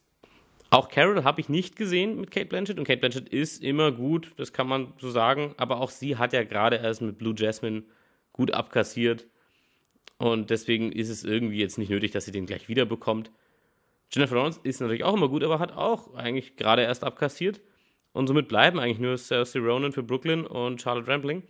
Auch 0.73 0.89
Carol 0.89 1.23
habe 1.23 1.39
ich 1.39 1.49
nicht 1.49 1.75
gesehen 1.75 2.19
mit 2.19 2.31
Kate 2.31 2.47
Blanchett 2.47 2.79
und 2.79 2.87
Kate 2.87 2.97
Blanchett 2.97 3.29
ist 3.29 3.63
immer 3.63 3.91
gut, 3.91 4.31
das 4.37 4.53
kann 4.53 4.67
man 4.67 4.91
so 4.97 5.11
sagen. 5.11 5.53
Aber 5.57 5.79
auch 5.79 5.91
sie 5.91 6.17
hat 6.17 6.33
ja 6.33 6.43
gerade 6.43 6.77
erst 6.77 7.03
mit 7.03 7.19
Blue 7.19 7.35
Jasmine 7.37 7.83
gut 8.31 8.49
abkassiert. 8.49 9.27
Und 10.17 10.49
deswegen 10.49 10.91
ist 10.91 11.09
es 11.09 11.25
irgendwie 11.25 11.59
jetzt 11.59 11.77
nicht 11.77 11.89
nötig, 11.89 12.09
dass 12.09 12.25
sie 12.25 12.31
den 12.31 12.47
gleich 12.47 12.69
wieder 12.69 12.85
bekommt. 12.85 13.29
Jennifer 14.11 14.33
Lawrence 14.33 14.61
ist 14.63 14.81
natürlich 14.81 15.03
auch 15.03 15.13
immer 15.13 15.29
gut, 15.29 15.43
aber 15.43 15.59
hat 15.59 15.73
auch 15.73 16.15
eigentlich 16.15 16.55
gerade 16.55 16.81
erst 16.81 17.03
abkassiert. 17.03 17.61
Und 18.11 18.25
somit 18.25 18.47
bleiben 18.47 18.79
eigentlich 18.79 18.97
nur 18.97 19.15
Cersei 19.15 19.59
Ronan 19.59 19.91
für 19.91 20.01
Brooklyn 20.01 20.43
und 20.43 20.81
Charlotte 20.81 21.07
Rampling. 21.07 21.43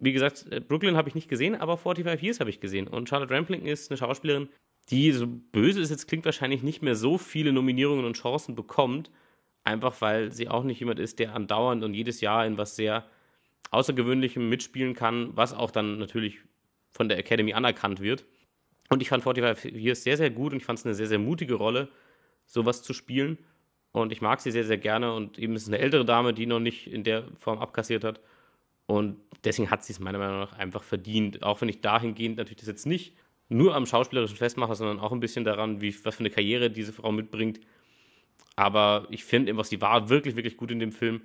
Wie 0.00 0.12
gesagt, 0.12 0.46
äh, 0.50 0.58
Brooklyn 0.58 0.96
habe 0.96 1.08
ich 1.08 1.14
nicht 1.14 1.28
gesehen, 1.28 1.54
aber 1.54 1.76
45 1.76 2.24
Years 2.24 2.40
habe 2.40 2.50
ich 2.50 2.58
gesehen. 2.58 2.88
Und 2.88 3.08
Charlotte 3.08 3.32
Rampling 3.32 3.66
ist 3.66 3.88
eine 3.88 3.98
Schauspielerin, 3.98 4.48
die, 4.90 5.12
so 5.12 5.26
böse 5.26 5.80
es 5.80 5.90
jetzt 5.90 6.08
klingt, 6.08 6.24
wahrscheinlich 6.24 6.62
nicht 6.62 6.82
mehr 6.82 6.94
so 6.94 7.18
viele 7.18 7.52
Nominierungen 7.52 8.04
und 8.04 8.16
Chancen 8.16 8.54
bekommt, 8.54 9.10
einfach 9.64 10.00
weil 10.00 10.32
sie 10.32 10.48
auch 10.48 10.64
nicht 10.64 10.80
jemand 10.80 10.98
ist, 10.98 11.18
der 11.18 11.34
andauernd 11.34 11.84
und 11.84 11.94
jedes 11.94 12.20
Jahr 12.20 12.46
in 12.46 12.56
was 12.56 12.76
sehr 12.76 13.06
Außergewöhnlichem 13.70 14.48
mitspielen 14.48 14.94
kann, 14.94 15.36
was 15.36 15.52
auch 15.52 15.70
dann 15.70 15.98
natürlich 15.98 16.38
von 16.90 17.08
der 17.08 17.18
Academy 17.18 17.52
anerkannt 17.52 18.00
wird. 18.00 18.24
Und 18.88 19.02
ich 19.02 19.10
fand 19.10 19.22
45 19.22 19.74
hier 19.74 19.94
sehr, 19.94 20.16
sehr 20.16 20.30
gut 20.30 20.52
und 20.52 20.58
ich 20.58 20.64
fand 20.64 20.78
es 20.78 20.86
eine 20.86 20.94
sehr, 20.94 21.06
sehr 21.06 21.18
mutige 21.18 21.54
Rolle, 21.54 21.88
sowas 22.46 22.82
zu 22.82 22.94
spielen. 22.94 23.38
Und 23.92 24.12
ich 24.12 24.22
mag 24.22 24.40
sie 24.40 24.50
sehr, 24.50 24.64
sehr 24.64 24.78
gerne. 24.78 25.12
Und 25.12 25.38
eben 25.38 25.54
ist 25.54 25.62
es 25.62 25.68
eine 25.68 25.78
ältere 25.78 26.06
Dame, 26.06 26.32
die 26.32 26.46
noch 26.46 26.60
nicht 26.60 26.90
in 26.90 27.04
der 27.04 27.24
Form 27.36 27.58
abkassiert 27.58 28.04
hat. 28.04 28.20
Und 28.86 29.18
deswegen 29.44 29.70
hat 29.70 29.84
sie 29.84 29.92
es 29.92 30.00
meiner 30.00 30.18
Meinung 30.18 30.40
nach 30.40 30.54
einfach 30.54 30.82
verdient. 30.82 31.42
Auch 31.42 31.60
wenn 31.60 31.68
ich 31.68 31.82
dahingehend 31.82 32.38
natürlich 32.38 32.60
das 32.60 32.68
jetzt 32.68 32.86
nicht 32.86 33.14
nur 33.48 33.74
am 33.74 33.86
Schauspielerischen 33.86 34.36
festmache, 34.36 34.74
sondern 34.74 35.00
auch 35.00 35.12
ein 35.12 35.20
bisschen 35.20 35.44
daran, 35.44 35.80
wie, 35.80 35.94
was 36.04 36.16
für 36.16 36.20
eine 36.20 36.30
Karriere 36.30 36.70
diese 36.70 36.92
Frau 36.92 37.12
mitbringt. 37.12 37.60
Aber 38.56 39.06
ich 39.10 39.24
finde, 39.24 39.56
was 39.56 39.68
sie 39.68 39.80
war, 39.80 40.08
wirklich, 40.08 40.36
wirklich 40.36 40.56
gut 40.56 40.70
in 40.70 40.80
dem 40.80 40.92
Film 40.92 41.22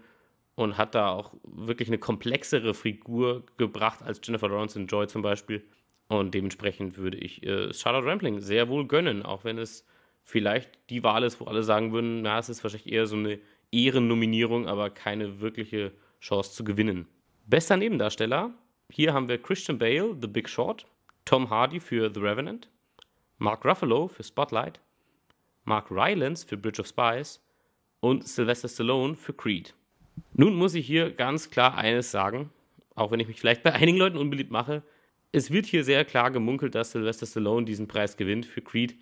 und 0.55 0.77
hat 0.77 0.95
da 0.95 1.09
auch 1.09 1.33
wirklich 1.43 1.89
eine 1.89 1.97
komplexere 1.97 2.73
Figur 2.73 3.43
gebracht 3.57 4.03
als 4.03 4.21
Jennifer 4.23 4.49
Lawrence 4.49 4.77
in 4.77 4.87
Joy 4.87 5.07
zum 5.07 5.21
Beispiel. 5.21 5.63
Und 6.07 6.33
dementsprechend 6.33 6.97
würde 6.97 7.17
ich 7.17 7.43
äh, 7.43 7.73
Charlotte 7.73 8.05
Rampling 8.05 8.39
sehr 8.39 8.69
wohl 8.69 8.87
gönnen, 8.87 9.23
auch 9.23 9.43
wenn 9.43 9.57
es 9.57 9.85
vielleicht 10.23 10.69
die 10.89 11.03
Wahl 11.03 11.23
ist, 11.23 11.39
wo 11.39 11.45
alle 11.45 11.63
sagen 11.63 11.91
würden, 11.91 12.21
na, 12.21 12.39
es 12.39 12.49
ist 12.49 12.63
wahrscheinlich 12.63 12.91
eher 12.91 13.07
so 13.07 13.15
eine 13.15 13.39
Ehrennominierung, 13.71 14.67
aber 14.67 14.89
keine 14.89 15.41
wirkliche 15.41 15.91
Chance 16.21 16.53
zu 16.53 16.63
gewinnen. 16.63 17.07
Bester 17.45 17.75
Nebendarsteller, 17.75 18.53
hier 18.89 19.13
haben 19.13 19.27
wir 19.27 19.41
Christian 19.41 19.79
Bale, 19.79 20.15
The 20.21 20.27
Big 20.27 20.47
Short, 20.47 20.85
Tom 21.25 21.49
Hardy 21.49 21.79
für 21.79 22.11
The 22.13 22.19
Revenant, 22.19 22.69
Mark 23.37 23.65
Ruffalo 23.65 24.07
für 24.07 24.23
Spotlight, 24.23 24.79
Mark 25.63 25.89
Rylance 25.89 26.45
für 26.45 26.57
Bridge 26.57 26.81
of 26.81 26.87
Spies 26.87 27.41
und 28.01 28.27
Sylvester 28.27 28.67
Stallone 28.67 29.15
für 29.15 29.33
Creed. 29.33 29.73
Nun 30.33 30.55
muss 30.55 30.75
ich 30.75 30.85
hier 30.85 31.11
ganz 31.11 31.49
klar 31.49 31.77
eines 31.77 32.11
sagen, 32.11 32.49
auch 32.95 33.11
wenn 33.11 33.19
ich 33.19 33.27
mich 33.27 33.39
vielleicht 33.39 33.63
bei 33.63 33.73
einigen 33.73 33.97
Leuten 33.97 34.17
unbeliebt 34.17 34.51
mache. 34.51 34.83
Es 35.31 35.49
wird 35.49 35.65
hier 35.65 35.83
sehr 35.83 36.05
klar 36.05 36.29
gemunkelt, 36.29 36.75
dass 36.75 36.91
Sylvester 36.91 37.25
Stallone 37.25 37.65
diesen 37.65 37.87
Preis 37.87 38.17
gewinnt 38.17 38.45
für 38.45 38.61
Creed. 38.61 38.95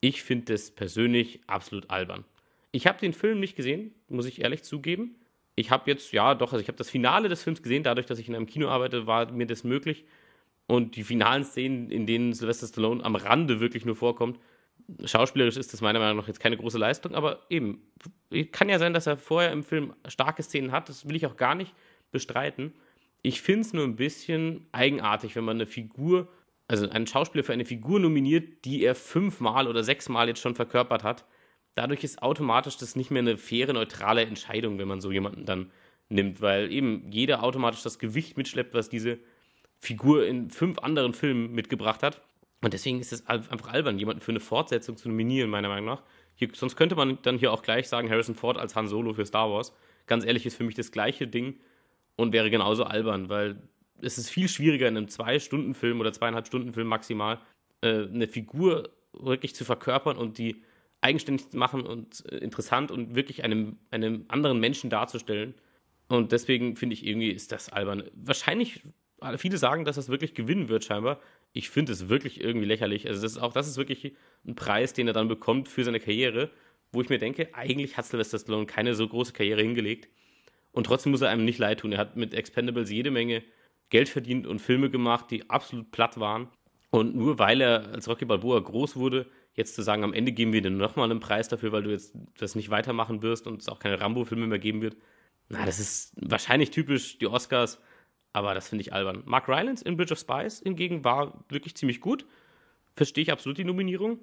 Ich 0.00 0.22
finde 0.22 0.52
das 0.52 0.70
persönlich 0.70 1.40
absolut 1.46 1.90
albern. 1.90 2.24
Ich 2.70 2.86
habe 2.86 2.98
den 2.98 3.12
Film 3.12 3.40
nicht 3.40 3.56
gesehen, 3.56 3.94
muss 4.08 4.26
ich 4.26 4.42
ehrlich 4.42 4.62
zugeben. 4.62 5.16
Ich 5.54 5.70
habe 5.70 5.90
jetzt, 5.90 6.12
ja 6.12 6.34
doch, 6.34 6.52
also 6.52 6.62
ich 6.62 6.68
habe 6.68 6.78
das 6.78 6.90
Finale 6.90 7.28
des 7.28 7.42
Films 7.42 7.62
gesehen, 7.62 7.82
dadurch, 7.82 8.06
dass 8.06 8.18
ich 8.18 8.28
in 8.28 8.34
einem 8.34 8.46
Kino 8.46 8.68
arbeite, 8.68 9.06
war 9.06 9.32
mir 9.32 9.46
das 9.46 9.64
möglich. 9.64 10.04
Und 10.66 10.96
die 10.96 11.04
finalen 11.04 11.44
Szenen, 11.44 11.90
in 11.90 12.06
denen 12.06 12.32
Sylvester 12.32 12.66
Stallone 12.66 13.04
am 13.04 13.14
Rande 13.14 13.60
wirklich 13.60 13.84
nur 13.84 13.96
vorkommt, 13.96 14.38
schauspielerisch 15.04 15.56
ist 15.56 15.72
das 15.72 15.80
meiner 15.80 15.98
Meinung 15.98 16.18
nach 16.18 16.28
jetzt 16.28 16.40
keine 16.40 16.56
große 16.56 16.78
Leistung, 16.78 17.14
aber 17.14 17.40
eben, 17.50 17.82
kann 18.52 18.68
ja 18.68 18.78
sein, 18.78 18.94
dass 18.94 19.06
er 19.06 19.16
vorher 19.16 19.52
im 19.52 19.62
Film 19.62 19.94
starke 20.06 20.42
Szenen 20.42 20.72
hat, 20.72 20.88
das 20.88 21.08
will 21.08 21.16
ich 21.16 21.26
auch 21.26 21.36
gar 21.36 21.54
nicht 21.54 21.74
bestreiten. 22.10 22.72
Ich 23.22 23.42
finde 23.42 23.62
es 23.62 23.72
nur 23.72 23.84
ein 23.84 23.96
bisschen 23.96 24.66
eigenartig, 24.72 25.34
wenn 25.36 25.44
man 25.44 25.56
eine 25.56 25.66
Figur, 25.66 26.28
also 26.68 26.88
einen 26.88 27.06
Schauspieler 27.06 27.44
für 27.44 27.52
eine 27.52 27.64
Figur 27.64 27.98
nominiert, 27.98 28.64
die 28.64 28.82
er 28.82 28.94
fünfmal 28.94 29.66
oder 29.68 29.82
sechsmal 29.82 30.28
jetzt 30.28 30.40
schon 30.40 30.54
verkörpert 30.54 31.02
hat. 31.02 31.24
Dadurch 31.74 32.04
ist 32.04 32.22
automatisch 32.22 32.76
das 32.76 32.96
nicht 32.96 33.10
mehr 33.10 33.20
eine 33.20 33.36
faire, 33.36 33.72
neutrale 33.72 34.22
Entscheidung, 34.22 34.78
wenn 34.78 34.88
man 34.88 35.00
so 35.00 35.12
jemanden 35.12 35.44
dann 35.44 35.70
nimmt, 36.08 36.40
weil 36.40 36.72
eben 36.72 37.10
jeder 37.10 37.42
automatisch 37.42 37.82
das 37.82 37.98
Gewicht 37.98 38.36
mitschleppt, 38.36 38.74
was 38.74 38.88
diese 38.88 39.18
Figur 39.78 40.26
in 40.26 40.50
fünf 40.50 40.78
anderen 40.78 41.14
Filmen 41.14 41.52
mitgebracht 41.52 42.02
hat. 42.02 42.22
Und 42.62 42.72
deswegen 42.72 43.00
ist 43.00 43.12
es 43.12 43.26
einfach 43.26 43.72
albern, 43.72 43.98
jemanden 43.98 44.22
für 44.22 44.32
eine 44.32 44.40
Fortsetzung 44.40 44.96
zu 44.96 45.08
nominieren, 45.08 45.50
meiner 45.50 45.68
Meinung 45.68 45.86
nach. 45.86 46.02
Hier, 46.34 46.48
sonst 46.52 46.76
könnte 46.76 46.96
man 46.96 47.18
dann 47.22 47.38
hier 47.38 47.52
auch 47.52 47.62
gleich 47.62 47.88
sagen, 47.88 48.10
Harrison 48.10 48.34
Ford 48.34 48.58
als 48.58 48.74
Han 48.74 48.88
Solo 48.88 49.14
für 49.14 49.26
Star 49.26 49.50
Wars. 49.50 49.72
Ganz 50.06 50.24
ehrlich, 50.24 50.46
ist 50.46 50.56
für 50.56 50.64
mich 50.64 50.74
das 50.74 50.90
gleiche 50.90 51.26
Ding 51.26 51.60
und 52.16 52.32
wäre 52.32 52.50
genauso 52.50 52.84
albern, 52.84 53.28
weil 53.28 53.62
es 54.00 54.18
ist 54.18 54.30
viel 54.30 54.48
schwieriger 54.48 54.88
in 54.88 54.96
einem 54.96 55.08
Zwei-Stunden-Film 55.08 56.00
oder 56.00 56.12
zweieinhalb-Stunden-Film 56.12 56.86
maximal 56.86 57.40
äh, 57.82 58.06
eine 58.06 58.28
Figur 58.28 58.90
wirklich 59.12 59.54
zu 59.54 59.64
verkörpern 59.64 60.16
und 60.16 60.38
die 60.38 60.62
eigenständig 61.00 61.50
zu 61.50 61.56
machen 61.56 61.86
und 61.86 62.24
äh, 62.30 62.38
interessant 62.38 62.90
und 62.90 63.14
wirklich 63.14 63.44
einem, 63.44 63.78
einem 63.90 64.24
anderen 64.28 64.60
Menschen 64.60 64.90
darzustellen. 64.90 65.54
Und 66.08 66.32
deswegen 66.32 66.76
finde 66.76 66.94
ich 66.94 67.06
irgendwie, 67.06 67.30
ist 67.30 67.52
das 67.52 67.68
albern. 67.70 68.04
Wahrscheinlich, 68.14 68.82
viele 69.36 69.58
sagen, 69.58 69.84
dass 69.84 69.96
das 69.96 70.08
wirklich 70.08 70.34
gewinnen 70.34 70.68
wird, 70.68 70.84
scheinbar 70.84 71.20
ich 71.56 71.70
finde 71.70 71.92
es 71.92 72.10
wirklich 72.10 72.40
irgendwie 72.40 72.66
lächerlich. 72.66 73.08
Also 73.08 73.22
das 73.22 73.32
ist 73.32 73.38
auch 73.38 73.54
das 73.54 73.66
ist 73.66 73.78
wirklich 73.78 74.12
ein 74.46 74.54
Preis, 74.54 74.92
den 74.92 75.06
er 75.06 75.14
dann 75.14 75.26
bekommt 75.26 75.68
für 75.68 75.84
seine 75.84 76.00
Karriere, 76.00 76.50
wo 76.92 77.00
ich 77.00 77.08
mir 77.08 77.18
denke, 77.18 77.48
eigentlich 77.54 77.96
hat 77.96 78.04
Sylvester 78.04 78.38
Stallone 78.38 78.66
keine 78.66 78.94
so 78.94 79.08
große 79.08 79.32
Karriere 79.32 79.62
hingelegt 79.62 80.08
und 80.72 80.84
trotzdem 80.84 81.12
muss 81.12 81.22
er 81.22 81.30
einem 81.30 81.46
nicht 81.46 81.58
leid 81.58 81.80
tun. 81.80 81.92
Er 81.92 81.98
hat 81.98 82.14
mit 82.14 82.34
Expendables 82.34 82.90
jede 82.90 83.10
Menge 83.10 83.42
Geld 83.88 84.10
verdient 84.10 84.46
und 84.46 84.60
Filme 84.60 84.90
gemacht, 84.90 85.30
die 85.30 85.48
absolut 85.48 85.92
platt 85.92 86.20
waren. 86.20 86.48
Und 86.90 87.16
nur 87.16 87.38
weil 87.38 87.60
er 87.62 87.88
als 87.92 88.06
Rocky 88.06 88.26
Balboa 88.26 88.60
groß 88.60 88.96
wurde, 88.96 89.26
jetzt 89.54 89.74
zu 89.74 89.82
sagen, 89.82 90.04
am 90.04 90.12
Ende 90.12 90.32
geben 90.32 90.52
wir 90.52 90.60
dir 90.60 90.70
nochmal 90.70 91.10
einen 91.10 91.20
Preis 91.20 91.48
dafür, 91.48 91.72
weil 91.72 91.84
du 91.84 91.90
jetzt 91.90 92.14
das 92.36 92.54
nicht 92.54 92.68
weitermachen 92.68 93.22
wirst 93.22 93.46
und 93.46 93.62
es 93.62 93.68
auch 93.68 93.78
keine 93.78 94.00
Rambo-Filme 94.00 94.46
mehr 94.46 94.58
geben 94.58 94.82
wird, 94.82 94.96
na, 95.48 95.64
das 95.64 95.78
ist 95.78 96.12
wahrscheinlich 96.16 96.70
typisch 96.70 97.18
die 97.18 97.28
Oscars 97.28 97.80
aber 98.36 98.52
das 98.52 98.68
finde 98.68 98.82
ich 98.82 98.92
albern. 98.92 99.22
Mark 99.24 99.48
Rylance 99.48 99.82
in 99.82 99.96
Bridge 99.96 100.12
of 100.12 100.18
Spies 100.18 100.60
hingegen 100.60 101.04
war 101.04 101.42
wirklich 101.48 101.74
ziemlich 101.74 102.02
gut. 102.02 102.26
Verstehe 102.94 103.22
ich 103.22 103.32
absolut 103.32 103.56
die 103.56 103.64
Nominierung. 103.64 104.18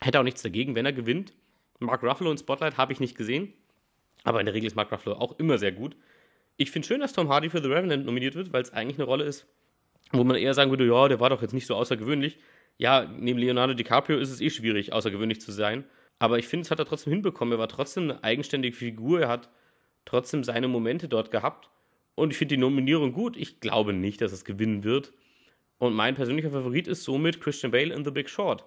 Hätte 0.00 0.18
auch 0.18 0.24
nichts 0.24 0.40
dagegen, 0.40 0.74
wenn 0.74 0.86
er 0.86 0.94
gewinnt. 0.94 1.34
Mark 1.78 2.02
Ruffalo 2.02 2.30
in 2.30 2.38
Spotlight 2.38 2.78
habe 2.78 2.94
ich 2.94 3.00
nicht 3.00 3.18
gesehen. 3.18 3.52
Aber 4.22 4.40
in 4.40 4.46
der 4.46 4.54
Regel 4.54 4.66
ist 4.66 4.76
Mark 4.76 4.90
Ruffalo 4.90 5.16
auch 5.16 5.38
immer 5.38 5.58
sehr 5.58 5.72
gut. 5.72 5.94
Ich 6.56 6.70
finde 6.70 6.88
schön, 6.88 7.00
dass 7.00 7.12
Tom 7.12 7.28
Hardy 7.28 7.50
für 7.50 7.60
The 7.60 7.68
Revenant 7.68 8.06
nominiert 8.06 8.34
wird, 8.34 8.50
weil 8.54 8.62
es 8.62 8.72
eigentlich 8.72 8.96
eine 8.96 9.04
Rolle 9.04 9.24
ist, 9.24 9.46
wo 10.10 10.24
man 10.24 10.36
eher 10.36 10.54
sagen 10.54 10.70
würde, 10.70 10.86
ja, 10.86 11.06
der 11.08 11.20
war 11.20 11.28
doch 11.28 11.42
jetzt 11.42 11.52
nicht 11.52 11.66
so 11.66 11.74
außergewöhnlich. 11.74 12.38
Ja, 12.78 13.04
neben 13.04 13.38
Leonardo 13.38 13.74
DiCaprio 13.74 14.16
ist 14.16 14.30
es 14.30 14.40
eh 14.40 14.48
schwierig, 14.48 14.94
außergewöhnlich 14.94 15.42
zu 15.42 15.52
sein. 15.52 15.84
Aber 16.18 16.38
ich 16.38 16.48
finde, 16.48 16.64
es 16.64 16.70
hat 16.70 16.78
er 16.78 16.86
trotzdem 16.86 17.12
hinbekommen. 17.12 17.52
Er 17.52 17.58
war 17.58 17.68
trotzdem 17.68 18.04
eine 18.04 18.24
eigenständige 18.24 18.74
Figur. 18.74 19.20
Er 19.20 19.28
hat 19.28 19.50
trotzdem 20.06 20.44
seine 20.44 20.66
Momente 20.66 21.08
dort 21.08 21.30
gehabt. 21.30 21.68
Und 22.14 22.30
ich 22.30 22.36
finde 22.36 22.54
die 22.54 22.60
Nominierung 22.60 23.12
gut. 23.12 23.36
Ich 23.36 23.60
glaube 23.60 23.92
nicht, 23.92 24.20
dass 24.20 24.32
es 24.32 24.44
gewinnen 24.44 24.84
wird. 24.84 25.12
Und 25.78 25.94
mein 25.94 26.14
persönlicher 26.14 26.50
Favorit 26.50 26.86
ist 26.86 27.04
somit 27.04 27.40
Christian 27.40 27.72
Bale 27.72 27.92
in 27.92 28.04
The 28.04 28.10
Big 28.10 28.28
Short. 28.28 28.64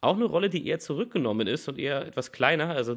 Auch 0.00 0.16
eine 0.16 0.24
Rolle, 0.24 0.48
die 0.48 0.66
eher 0.66 0.78
zurückgenommen 0.78 1.46
ist 1.46 1.68
und 1.68 1.78
eher 1.78 2.06
etwas 2.06 2.32
kleiner. 2.32 2.70
Also 2.70 2.96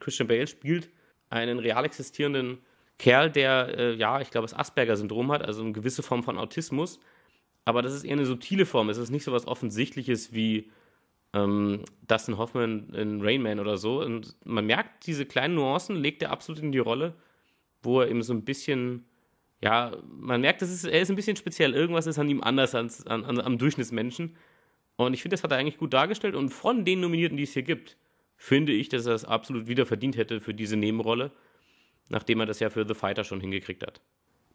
Christian 0.00 0.28
Bale 0.28 0.46
spielt 0.46 0.90
einen 1.30 1.58
real 1.58 1.84
existierenden 1.84 2.58
Kerl, 2.98 3.30
der, 3.30 3.78
äh, 3.78 3.94
ja, 3.94 4.20
ich 4.20 4.30
glaube, 4.30 4.46
das 4.46 4.54
Asperger-Syndrom 4.54 5.32
hat, 5.32 5.42
also 5.42 5.62
eine 5.62 5.72
gewisse 5.72 6.02
Form 6.02 6.22
von 6.22 6.38
Autismus. 6.38 7.00
Aber 7.64 7.82
das 7.82 7.94
ist 7.94 8.04
eher 8.04 8.12
eine 8.12 8.26
subtile 8.26 8.66
Form. 8.66 8.90
Es 8.90 8.98
ist 8.98 9.10
nicht 9.10 9.24
so 9.24 9.32
was 9.32 9.46
Offensichtliches 9.46 10.32
wie 10.32 10.70
ähm, 11.32 11.84
Dustin 12.06 12.38
Hoffman 12.38 12.90
in 12.90 13.22
Rain 13.22 13.42
Man 13.42 13.60
oder 13.60 13.76
so. 13.76 14.02
Und 14.02 14.36
man 14.44 14.66
merkt, 14.66 15.06
diese 15.06 15.26
kleinen 15.26 15.54
Nuancen 15.54 15.96
legt 15.96 16.22
er 16.22 16.30
absolut 16.30 16.62
in 16.62 16.72
die 16.72 16.78
Rolle, 16.78 17.14
wo 17.82 18.00
er 18.00 18.08
eben 18.08 18.22
so 18.22 18.32
ein 18.32 18.44
bisschen 18.44 19.06
ja, 19.62 19.96
man 20.08 20.40
merkt, 20.40 20.60
das 20.60 20.70
ist, 20.70 20.84
er 20.84 21.00
ist 21.00 21.10
ein 21.10 21.16
bisschen 21.16 21.36
speziell. 21.36 21.74
Irgendwas 21.74 22.06
ist 22.06 22.18
an 22.18 22.28
ihm 22.28 22.42
anders 22.42 22.74
als 22.74 23.06
an, 23.06 23.24
an, 23.24 23.40
am 23.40 23.58
Durchschnittsmenschen. 23.58 24.36
Und 24.96 25.14
ich 25.14 25.22
finde, 25.22 25.34
das 25.34 25.44
hat 25.44 25.52
er 25.52 25.58
eigentlich 25.58 25.78
gut 25.78 25.92
dargestellt. 25.92 26.34
Und 26.34 26.50
von 26.50 26.84
den 26.84 27.00
Nominierten, 27.00 27.36
die 27.36 27.44
es 27.44 27.52
hier 27.52 27.62
gibt, 27.62 27.96
finde 28.36 28.72
ich, 28.72 28.88
dass 28.88 29.06
er 29.06 29.14
es 29.14 29.24
absolut 29.24 29.68
wieder 29.68 29.86
verdient 29.86 30.16
hätte 30.16 30.40
für 30.40 30.52
diese 30.52 30.76
Nebenrolle, 30.76 31.30
nachdem 32.08 32.40
er 32.40 32.46
das 32.46 32.58
ja 32.58 32.70
für 32.70 32.86
The 32.86 32.94
Fighter 32.94 33.22
schon 33.22 33.40
hingekriegt 33.40 33.86
hat. 33.86 34.00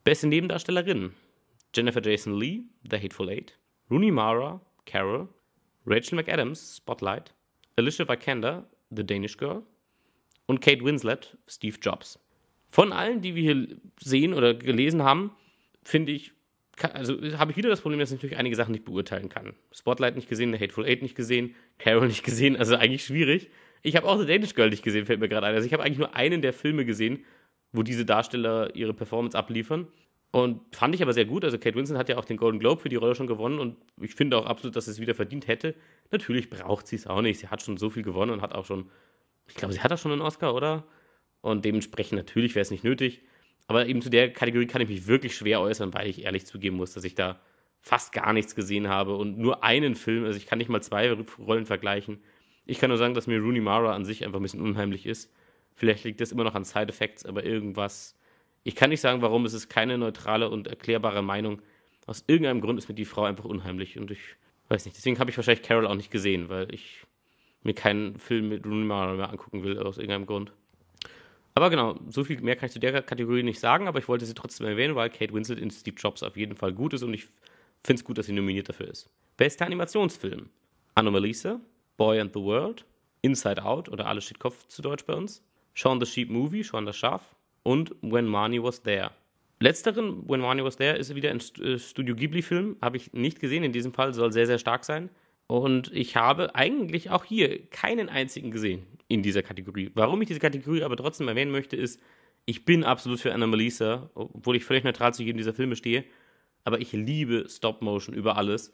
Beste 0.03 0.27
Nebendarstellerin: 0.27 1.13
Jennifer 1.73 2.01
Jason 2.01 2.37
Lee, 2.37 2.63
The 2.89 2.97
Hateful 2.97 3.29
Eight, 3.29 3.57
Rooney 3.89 4.11
Mara, 4.11 4.59
Carol, 4.85 5.29
Rachel 5.85 6.17
McAdams, 6.17 6.77
Spotlight, 6.77 7.33
Alicia 7.77 8.07
Vikander, 8.07 8.69
The 8.89 9.05
Danish 9.05 9.37
Girl 9.37 9.63
und 10.47 10.59
Kate 10.59 10.83
Winslet, 10.83 11.37
Steve 11.47 11.77
Jobs. 11.81 12.19
Von 12.69 12.91
allen, 12.91 13.21
die 13.21 13.35
wir 13.35 13.41
hier 13.41 13.67
sehen 13.99 14.33
oder 14.33 14.53
gelesen 14.53 15.03
haben, 15.03 15.31
finde 15.83 16.11
ich, 16.11 16.33
also 16.81 17.17
habe 17.37 17.51
ich 17.51 17.57
wieder 17.57 17.69
das 17.69 17.81
Problem, 17.81 17.99
dass 17.99 18.11
ich 18.11 18.17
natürlich 18.17 18.37
einige 18.37 18.55
Sachen 18.55 18.71
nicht 18.71 18.85
beurteilen 18.85 19.29
kann. 19.29 19.53
Spotlight 19.71 20.15
nicht 20.15 20.29
gesehen, 20.29 20.53
The 20.53 20.59
Hateful 20.59 20.85
Eight 20.85 21.01
nicht 21.01 21.15
gesehen, 21.15 21.55
Carol 21.79 22.07
nicht 22.07 22.23
gesehen, 22.23 22.55
also 22.55 22.75
eigentlich 22.75 23.05
schwierig. 23.05 23.49
Ich 23.81 23.95
habe 23.95 24.07
auch 24.07 24.19
The 24.19 24.25
Danish 24.25 24.53
Girl 24.53 24.69
nicht 24.69 24.83
gesehen, 24.83 25.05
fällt 25.05 25.19
mir 25.19 25.29
gerade 25.29 25.47
ein. 25.47 25.55
Also 25.55 25.65
ich 25.65 25.73
habe 25.73 25.83
eigentlich 25.83 25.99
nur 25.99 26.15
einen 26.15 26.41
der 26.41 26.53
Filme 26.53 26.85
gesehen, 26.85 27.23
wo 27.71 27.83
diese 27.83 28.05
Darsteller 28.05 28.75
ihre 28.75 28.93
Performance 28.93 29.37
abliefern. 29.37 29.87
Und 30.31 30.75
fand 30.75 30.93
ich 30.93 31.01
aber 31.01 31.13
sehr 31.13 31.25
gut. 31.25 31.45
Also 31.45 31.57
Kate 31.57 31.75
Winslet 31.75 31.97
hat 31.97 32.09
ja 32.09 32.17
auch 32.17 32.25
den 32.25 32.37
Golden 32.37 32.59
Globe 32.59 32.81
für 32.81 32.89
die 32.89 32.95
Rolle 32.95 33.15
schon 33.15 33.27
gewonnen 33.27 33.59
und 33.59 33.77
ich 34.01 34.13
finde 34.13 34.37
auch 34.37 34.45
absolut, 34.45 34.75
dass 34.75 34.85
sie 34.85 34.91
es 34.91 34.99
wieder 34.99 35.15
verdient 35.15 35.47
hätte. 35.47 35.73
Natürlich 36.11 36.49
braucht 36.49 36.87
sie 36.87 36.97
es 36.97 37.07
auch 37.07 37.21
nicht. 37.21 37.39
Sie 37.39 37.47
hat 37.47 37.61
schon 37.61 37.77
so 37.77 37.89
viel 37.89 38.03
gewonnen 38.03 38.31
und 38.31 38.41
hat 38.41 38.53
auch 38.53 38.65
schon, 38.65 38.89
ich 39.47 39.55
glaube, 39.55 39.73
sie 39.73 39.79
hat 39.79 39.91
auch 39.91 39.97
schon 39.97 40.11
einen 40.11 40.21
Oscar, 40.21 40.53
oder? 40.53 40.83
Und 41.47 41.63
dementsprechend 41.63 42.17
natürlich 42.17 42.55
wäre 42.55 42.63
es 42.63 42.71
nicht 42.71 42.83
nötig. 42.83 43.21
Aber 43.67 43.87
eben 43.87 44.01
zu 44.01 44.09
der 44.09 44.33
Kategorie 44.33 44.67
kann 44.67 44.81
ich 44.81 44.89
mich 44.89 45.07
wirklich 45.07 45.33
schwer 45.33 45.61
äußern, 45.61 45.93
weil 45.93 46.07
ich 46.07 46.25
ehrlich 46.25 46.45
zugeben 46.45 46.75
muss, 46.75 46.93
dass 46.93 47.05
ich 47.05 47.15
da 47.15 47.39
fast 47.79 48.11
gar 48.11 48.33
nichts 48.33 48.53
gesehen 48.53 48.89
habe 48.89 49.15
und 49.15 49.37
nur 49.37 49.63
einen 49.63 49.95
Film, 49.95 50.25
also 50.25 50.37
ich 50.37 50.45
kann 50.45 50.57
nicht 50.57 50.69
mal 50.69 50.81
zwei 50.81 51.09
Rollen 51.39 51.65
vergleichen. 51.65 52.19
Ich 52.65 52.79
kann 52.79 52.89
nur 52.89 52.97
sagen, 52.97 53.13
dass 53.13 53.27
mir 53.27 53.39
Rooney 53.39 53.61
Mara 53.61 53.95
an 53.95 54.03
sich 54.03 54.25
einfach 54.25 54.39
ein 54.39 54.43
bisschen 54.43 54.59
unheimlich 54.59 55.05
ist. 55.05 55.33
Vielleicht 55.73 56.03
liegt 56.03 56.19
das 56.19 56.33
immer 56.33 56.43
noch 56.43 56.53
an 56.53 56.65
Side 56.65 56.89
Effects, 56.89 57.25
aber 57.25 57.45
irgendwas. 57.45 58.19
Ich 58.65 58.75
kann 58.75 58.89
nicht 58.89 58.99
sagen, 58.99 59.21
warum. 59.21 59.45
Es 59.45 59.53
ist 59.53 59.69
keine 59.69 59.97
neutrale 59.97 60.49
und 60.49 60.67
erklärbare 60.67 61.21
Meinung. 61.21 61.61
Aus 62.07 62.25
irgendeinem 62.27 62.59
Grund 62.59 62.77
ist 62.77 62.89
mir 62.89 62.95
die 62.95 63.05
Frau 63.05 63.23
einfach 63.23 63.45
unheimlich 63.45 63.97
und 63.97 64.11
ich 64.11 64.19
weiß 64.67 64.83
nicht. 64.83 64.97
Deswegen 64.97 65.19
habe 65.19 65.29
ich 65.29 65.37
wahrscheinlich 65.37 65.65
Carol 65.65 65.87
auch 65.87 65.95
nicht 65.95 66.11
gesehen, 66.11 66.49
weil 66.49 66.73
ich 66.73 67.05
mir 67.63 67.73
keinen 67.73 68.17
Film 68.19 68.49
mit 68.49 68.65
Rooney 68.65 68.83
Mara 68.83 69.13
mehr 69.13 69.29
angucken 69.29 69.63
will, 69.63 69.79
aus 69.79 69.97
irgendeinem 69.97 70.25
Grund. 70.25 70.51
Aber 71.57 71.71
genau, 71.71 71.99
so 72.07 72.23
viel 72.23 72.39
mehr 72.39 72.55
kann 72.55 72.67
ich 72.67 72.73
zu 72.73 72.77
der 72.77 73.01
Kategorie 73.01 73.41
nicht 73.41 73.59
sagen, 73.59 73.87
aber 73.87 73.97
ich 73.97 74.07
wollte 74.07 74.27
sie 74.27 74.35
trotzdem 74.35 74.67
erwähnen, 74.67 74.93
weil 74.93 75.09
Kate 75.09 75.33
Winslet 75.33 75.57
in 75.57 75.71
Steve 75.71 75.95
Jobs 75.97 76.21
auf 76.21 76.37
jeden 76.37 76.55
Fall 76.55 76.71
gut 76.71 76.93
ist 76.93 77.01
und 77.01 77.15
ich 77.15 77.23
finde 77.83 77.99
es 77.99 78.03
gut, 78.03 78.19
dass 78.19 78.27
sie 78.27 78.33
nominiert 78.33 78.69
dafür 78.69 78.87
ist. 78.87 79.09
Bester 79.37 79.65
Animationsfilm: 79.65 80.51
Anomalisa, 80.93 81.59
Boy 81.97 82.19
and 82.19 82.31
the 82.31 82.39
World, 82.39 82.85
Inside 83.23 83.63
Out 83.63 83.89
oder 83.89 84.05
Alles 84.05 84.25
steht 84.25 84.37
Kopf 84.37 84.67
zu 84.67 84.83
Deutsch 84.83 85.03
bei 85.07 85.15
uns, 85.15 85.43
Shaun 85.73 85.99
the 85.99 86.05
Sheep 86.05 86.29
Movie, 86.29 86.63
Shaun 86.63 86.85
das 86.85 86.95
Schaf 86.95 87.35
und 87.63 87.95
When 88.03 88.27
Marnie 88.27 88.61
Was 88.61 88.83
There. 88.83 89.09
Letzteren, 89.59 90.29
When 90.29 90.41
Marnie 90.41 90.63
Was 90.63 90.77
There, 90.77 90.95
ist 90.95 91.15
wieder 91.15 91.31
ein 91.31 91.41
äh, 91.59 91.79
Studio 91.79 92.13
Ghibli-Film, 92.13 92.77
habe 92.83 92.97
ich 92.97 93.13
nicht 93.13 93.39
gesehen, 93.39 93.63
in 93.63 93.71
diesem 93.71 93.93
Fall 93.93 94.13
soll 94.13 94.31
sehr, 94.31 94.45
sehr 94.45 94.59
stark 94.59 94.85
sein. 94.85 95.09
Und 95.47 95.91
ich 95.93 96.15
habe 96.17 96.55
eigentlich 96.55 97.09
auch 97.09 97.23
hier 97.23 97.67
keinen 97.69 98.09
einzigen 98.09 98.51
gesehen 98.51 98.85
in 99.07 99.23
dieser 99.23 99.43
Kategorie. 99.43 99.91
Warum 99.93 100.21
ich 100.21 100.27
diese 100.27 100.41
Kategorie 100.41 100.83
aber 100.83 100.97
trotzdem 100.97 101.27
erwähnen 101.29 101.51
möchte, 101.51 101.77
ist, 101.77 102.01
ich 102.45 102.65
bin 102.65 102.83
absolut 102.83 103.19
für 103.19 103.33
Anomalisa, 103.33 104.09
obwohl 104.13 104.57
ich 104.57 104.65
völlig 104.65 104.83
neutral 104.83 105.13
zu 105.13 105.23
jedem 105.23 105.37
dieser 105.37 105.53
Filme 105.53 105.75
stehe. 105.75 106.03
Aber 106.63 106.79
ich 106.79 106.91
liebe 106.91 107.45
Stop 107.49 107.81
Motion 107.81 108.13
über 108.13 108.37
alles. 108.37 108.73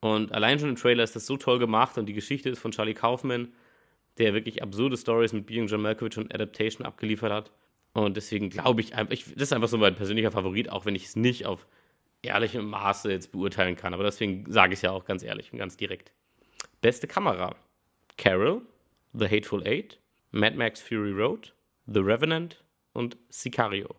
Und 0.00 0.32
allein 0.32 0.58
schon 0.58 0.70
im 0.70 0.76
Trailer 0.76 1.04
ist 1.04 1.14
das 1.14 1.26
so 1.26 1.36
toll 1.36 1.58
gemacht 1.58 1.98
und 1.98 2.06
die 2.06 2.12
Geschichte 2.12 2.48
ist 2.48 2.58
von 2.58 2.72
Charlie 2.72 2.94
Kaufman, 2.94 3.52
der 4.18 4.34
wirklich 4.34 4.62
absurde 4.62 4.96
Stories 4.96 5.32
mit 5.32 5.46
Being 5.46 5.66
John 5.66 5.82
Malkovich 5.82 6.18
und 6.18 6.34
Adaptation 6.34 6.86
abgeliefert 6.86 7.32
hat. 7.32 7.52
Und 7.92 8.16
deswegen 8.16 8.50
glaube 8.50 8.80
ich 8.80 8.94
einfach, 8.94 9.14
das 9.14 9.42
ist 9.42 9.52
einfach 9.52 9.68
so 9.68 9.78
mein 9.78 9.94
persönlicher 9.94 10.32
Favorit, 10.32 10.70
auch 10.70 10.86
wenn 10.86 10.94
ich 10.94 11.06
es 11.06 11.16
nicht 11.16 11.46
auf 11.46 11.66
ehrlichem 12.22 12.68
Maße 12.68 13.10
jetzt 13.10 13.32
beurteilen 13.32 13.76
kann. 13.76 13.94
Aber 13.94 14.04
deswegen 14.04 14.50
sage 14.50 14.72
ich 14.72 14.78
es 14.78 14.82
ja 14.82 14.90
auch 14.90 15.04
ganz 15.04 15.22
ehrlich 15.22 15.52
und 15.52 15.58
ganz 15.58 15.76
direkt. 15.76 16.12
Beste 16.80 17.06
Kamera: 17.06 17.54
Carol, 18.16 18.62
The 19.12 19.26
Hateful 19.26 19.66
Eight, 19.66 19.98
Mad 20.30 20.56
Max 20.56 20.80
Fury 20.80 21.12
Road, 21.12 21.54
The 21.86 22.00
Revenant 22.00 22.62
und 22.92 23.16
Sicario. 23.28 23.94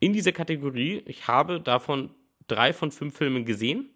In 0.00 0.12
dieser 0.12 0.32
Kategorie, 0.32 1.02
ich 1.06 1.26
habe 1.26 1.60
davon 1.60 2.10
drei 2.46 2.72
von 2.72 2.90
fünf 2.90 3.16
Filmen 3.16 3.44
gesehen. 3.44 3.90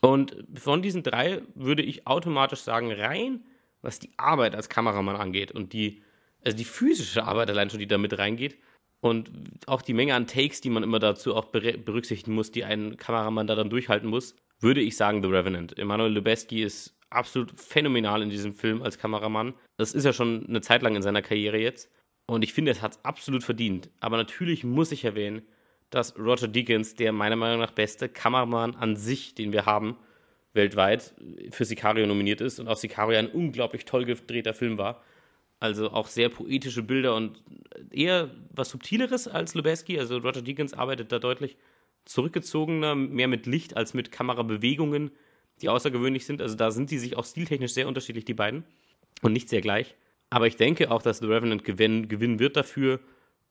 Und 0.00 0.36
von 0.54 0.82
diesen 0.82 1.02
drei 1.02 1.42
würde 1.54 1.82
ich 1.82 2.06
automatisch 2.06 2.60
sagen, 2.60 2.90
rein 2.90 3.44
was 3.82 3.98
die 3.98 4.10
Arbeit 4.16 4.54
als 4.54 4.68
Kameramann 4.68 5.16
angeht 5.16 5.52
und 5.52 5.72
die, 5.72 6.02
also 6.44 6.56
die 6.56 6.64
physische 6.64 7.24
Arbeit 7.24 7.50
allein 7.50 7.68
schon, 7.68 7.80
die 7.80 7.86
da 7.86 7.98
mit 7.98 8.16
reingeht 8.16 8.56
und 9.02 9.30
auch 9.66 9.82
die 9.82 9.94
Menge 9.94 10.14
an 10.14 10.28
Takes, 10.28 10.60
die 10.60 10.70
man 10.70 10.84
immer 10.84 11.00
dazu 11.00 11.34
auch 11.34 11.46
berücksichtigen 11.46 12.36
muss, 12.36 12.52
die 12.52 12.62
ein 12.62 12.96
Kameramann 12.96 13.48
da 13.48 13.56
dann 13.56 13.68
durchhalten 13.68 14.08
muss, 14.08 14.36
würde 14.60 14.80
ich 14.80 14.96
sagen 14.96 15.24
The 15.24 15.28
Revenant. 15.28 15.76
Emanuel 15.76 16.12
Lubezki 16.12 16.62
ist 16.62 16.96
absolut 17.10 17.50
phänomenal 17.60 18.22
in 18.22 18.30
diesem 18.30 18.54
Film 18.54 18.80
als 18.80 18.98
Kameramann. 18.98 19.54
Das 19.76 19.92
ist 19.92 20.04
ja 20.04 20.12
schon 20.12 20.46
eine 20.46 20.60
Zeit 20.60 20.82
lang 20.82 20.94
in 20.94 21.02
seiner 21.02 21.20
Karriere 21.20 21.58
jetzt. 21.58 21.90
Und 22.26 22.44
ich 22.44 22.52
finde, 22.52 22.70
es 22.70 22.80
hat 22.80 22.92
es 22.92 23.04
absolut 23.04 23.42
verdient. 23.42 23.90
Aber 23.98 24.16
natürlich 24.16 24.62
muss 24.62 24.92
ich 24.92 25.04
erwähnen, 25.04 25.42
dass 25.90 26.16
Roger 26.16 26.46
Deakins, 26.46 26.94
der 26.94 27.10
meiner 27.10 27.34
Meinung 27.34 27.58
nach 27.58 27.72
beste 27.72 28.08
Kameramann 28.08 28.76
an 28.76 28.94
sich, 28.94 29.34
den 29.34 29.52
wir 29.52 29.66
haben, 29.66 29.96
weltweit, 30.52 31.12
für 31.50 31.64
Sicario 31.64 32.06
nominiert 32.06 32.40
ist 32.40 32.60
und 32.60 32.68
auch 32.68 32.76
Sicario 32.76 33.18
ein 33.18 33.28
unglaublich 33.28 33.84
toll 33.84 34.04
gedrehter 34.04 34.54
Film 34.54 34.78
war. 34.78 35.02
Also 35.62 35.92
auch 35.92 36.08
sehr 36.08 36.28
poetische 36.28 36.82
Bilder 36.82 37.14
und 37.14 37.40
eher 37.92 38.30
was 38.50 38.70
Subtileres 38.70 39.28
als 39.28 39.54
Lubeski. 39.54 39.96
Also 39.96 40.16
Roger 40.16 40.42
Deakins 40.42 40.74
arbeitet 40.74 41.12
da 41.12 41.20
deutlich 41.20 41.56
zurückgezogener, 42.04 42.96
mehr 42.96 43.28
mit 43.28 43.46
Licht 43.46 43.76
als 43.76 43.94
mit 43.94 44.10
Kamerabewegungen, 44.10 45.12
die 45.60 45.68
außergewöhnlich 45.68 46.26
sind. 46.26 46.42
Also 46.42 46.56
da 46.56 46.72
sind 46.72 46.88
sie 46.88 46.98
sich 46.98 47.16
auch 47.16 47.24
stiltechnisch 47.24 47.74
sehr 47.74 47.86
unterschiedlich, 47.86 48.24
die 48.24 48.34
beiden. 48.34 48.64
Und 49.22 49.34
nicht 49.34 49.48
sehr 49.48 49.60
gleich. 49.60 49.94
Aber 50.30 50.48
ich 50.48 50.56
denke 50.56 50.90
auch, 50.90 51.00
dass 51.00 51.18
The 51.18 51.26
Revenant 51.26 51.62
gewinnen, 51.62 52.08
gewinnen 52.08 52.40
wird 52.40 52.56
dafür. 52.56 52.98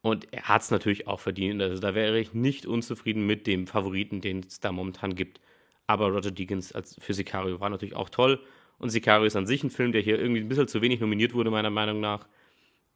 Und 0.02 0.28
er 0.34 0.50
hat 0.50 0.64
es 0.64 0.70
natürlich 0.70 1.08
auch 1.08 1.22
verdient. 1.22 1.62
Also 1.62 1.80
da 1.80 1.96
wäre 1.96 2.20
ich 2.20 2.34
nicht 2.34 2.66
unzufrieden 2.66 3.26
mit 3.26 3.48
dem 3.48 3.68
Favoriten, 3.68 4.20
den 4.20 4.42
es 4.46 4.60
da 4.60 4.74
momentan 4.74 5.16
gibt. 5.16 5.40
Aber 5.88 6.10
Roger 6.10 6.32
Deakins 6.32 6.74
als 6.74 6.98
für 7.00 7.14
Sicario 7.14 7.62
war 7.62 7.70
natürlich 7.70 7.96
auch 7.96 8.10
toll. 8.10 8.42
Und 8.82 8.90
Sicario 8.90 9.26
ist 9.26 9.36
an 9.36 9.46
sich 9.46 9.64
ein 9.64 9.70
Film, 9.70 9.92
der 9.92 10.02
hier 10.02 10.20
irgendwie 10.20 10.42
ein 10.42 10.48
bisschen 10.48 10.68
zu 10.68 10.82
wenig 10.82 11.00
nominiert 11.00 11.36
wurde, 11.36 11.52
meiner 11.52 11.70
Meinung 11.70 12.00
nach. 12.00 12.28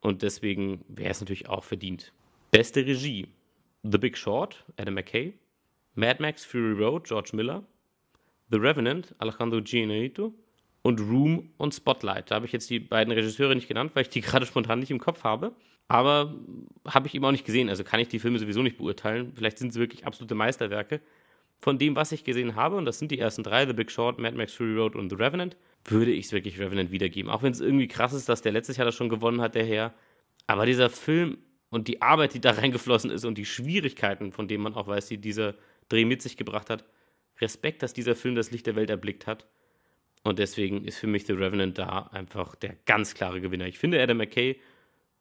Und 0.02 0.24
deswegen 0.24 0.84
wäre 0.88 1.12
es 1.12 1.22
natürlich 1.22 1.48
auch 1.48 1.64
verdient. 1.64 2.12
Beste 2.50 2.84
Regie: 2.84 3.28
The 3.84 4.00
Big 4.00 4.18
Short, 4.18 4.66
Adam 4.78 4.96
McKay. 4.96 5.34
Mad 5.94 6.24
Max 6.24 6.44
Fury 6.44 6.74
Road, 6.74 7.04
George 7.08 7.30
Miller. 7.34 7.64
The 8.50 8.58
Revenant, 8.58 9.14
Alejandro 9.20 9.62
Gianito. 9.62 10.34
Und 10.82 11.00
Room 11.02 11.52
und 11.58 11.76
Spotlight. 11.76 12.32
Da 12.32 12.36
habe 12.36 12.48
ich 12.48 12.52
jetzt 12.52 12.68
die 12.72 12.80
beiden 12.80 13.14
Regisseure 13.14 13.54
nicht 13.54 13.68
genannt, 13.68 13.92
weil 13.94 14.02
ich 14.02 14.10
die 14.10 14.22
gerade 14.22 14.48
spontan 14.48 14.80
nicht 14.80 14.90
im 14.90 15.00
Kopf 15.00 15.24
habe. 15.24 15.54
Aber 15.88 16.34
habe 16.88 17.06
ich 17.06 17.14
eben 17.14 17.26
auch 17.26 17.32
nicht 17.32 17.46
gesehen. 17.46 17.70
Also 17.70 17.84
kann 17.84 18.00
ich 18.00 18.08
die 18.08 18.18
Filme 18.18 18.40
sowieso 18.40 18.64
nicht 18.64 18.80
beurteilen. 18.80 19.34
Vielleicht 19.36 19.60
sind 19.60 19.72
sie 19.72 19.80
wirklich 19.80 20.08
absolute 20.08 20.34
Meisterwerke. 20.34 21.00
Von 21.60 21.78
dem, 21.78 21.96
was 21.96 22.12
ich 22.12 22.24
gesehen 22.24 22.56
habe, 22.56 22.76
und 22.76 22.86
das 22.86 22.98
sind 22.98 23.12
die 23.12 23.20
ersten 23.20 23.44
drei, 23.44 23.68
The 23.68 23.74
Big 23.74 23.92
Short, 23.92 24.18
Mad 24.18 24.36
Max 24.36 24.54
Fury 24.54 24.76
Road 24.76 24.96
und 24.96 25.12
The 25.12 25.16
Revenant, 25.16 25.56
würde 25.86 26.12
ich 26.12 26.26
es 26.26 26.32
wirklich 26.32 26.60
Revenant 26.60 26.92
wiedergeben. 26.92 27.32
Auch 27.32 27.44
wenn 27.44 27.52
es 27.52 27.62
irgendwie 27.62 27.88
krass 27.88 28.14
ist, 28.14 28.28
dass 28.28 28.42
der 28.42 28.52
letztes 28.52 28.78
Jahr 28.78 28.86
das 28.86 28.96
schon 28.96 29.10
gewonnen 29.10 29.42
hat, 29.42 29.56
der 29.56 29.66
Herr. 29.66 29.94
Aber 30.48 30.66
dieser 30.66 30.90
Film 30.90 31.38
und 31.70 31.88
die 31.88 32.02
Arbeit, 32.02 32.34
die 32.34 32.42
da 32.42 32.52
reingeflossen 32.52 33.12
ist 33.12 33.26
und 33.26 33.38
die 33.38 33.46
Schwierigkeiten, 33.46 34.32
von 34.32 34.48
denen 34.48 34.64
man 34.64 34.74
auch 34.74 34.88
weiß, 34.88 35.08
die 35.08 35.18
dieser 35.18 35.56
Dreh 35.90 36.06
mit 36.06 36.22
sich 36.22 36.38
gebracht 36.38 36.70
hat, 36.70 36.86
Respekt, 37.40 37.84
dass 37.84 37.94
dieser 37.94 38.16
Film 38.16 38.36
das 38.36 38.52
Licht 38.52 38.66
der 38.66 38.76
Welt 38.76 38.90
erblickt 38.90 39.28
hat. 39.28 39.46
Und 40.24 40.40
deswegen 40.40 40.86
ist 40.86 40.98
für 40.98 41.08
mich 41.08 41.28
The 41.28 41.34
Revenant 41.34 41.78
da 41.78 42.08
einfach 42.12 42.56
der 42.56 42.76
ganz 42.86 43.14
klare 43.14 43.42
Gewinner. 43.42 43.68
Ich 43.68 43.78
finde, 43.78 44.02
Adam 44.02 44.18
McKay 44.18 44.60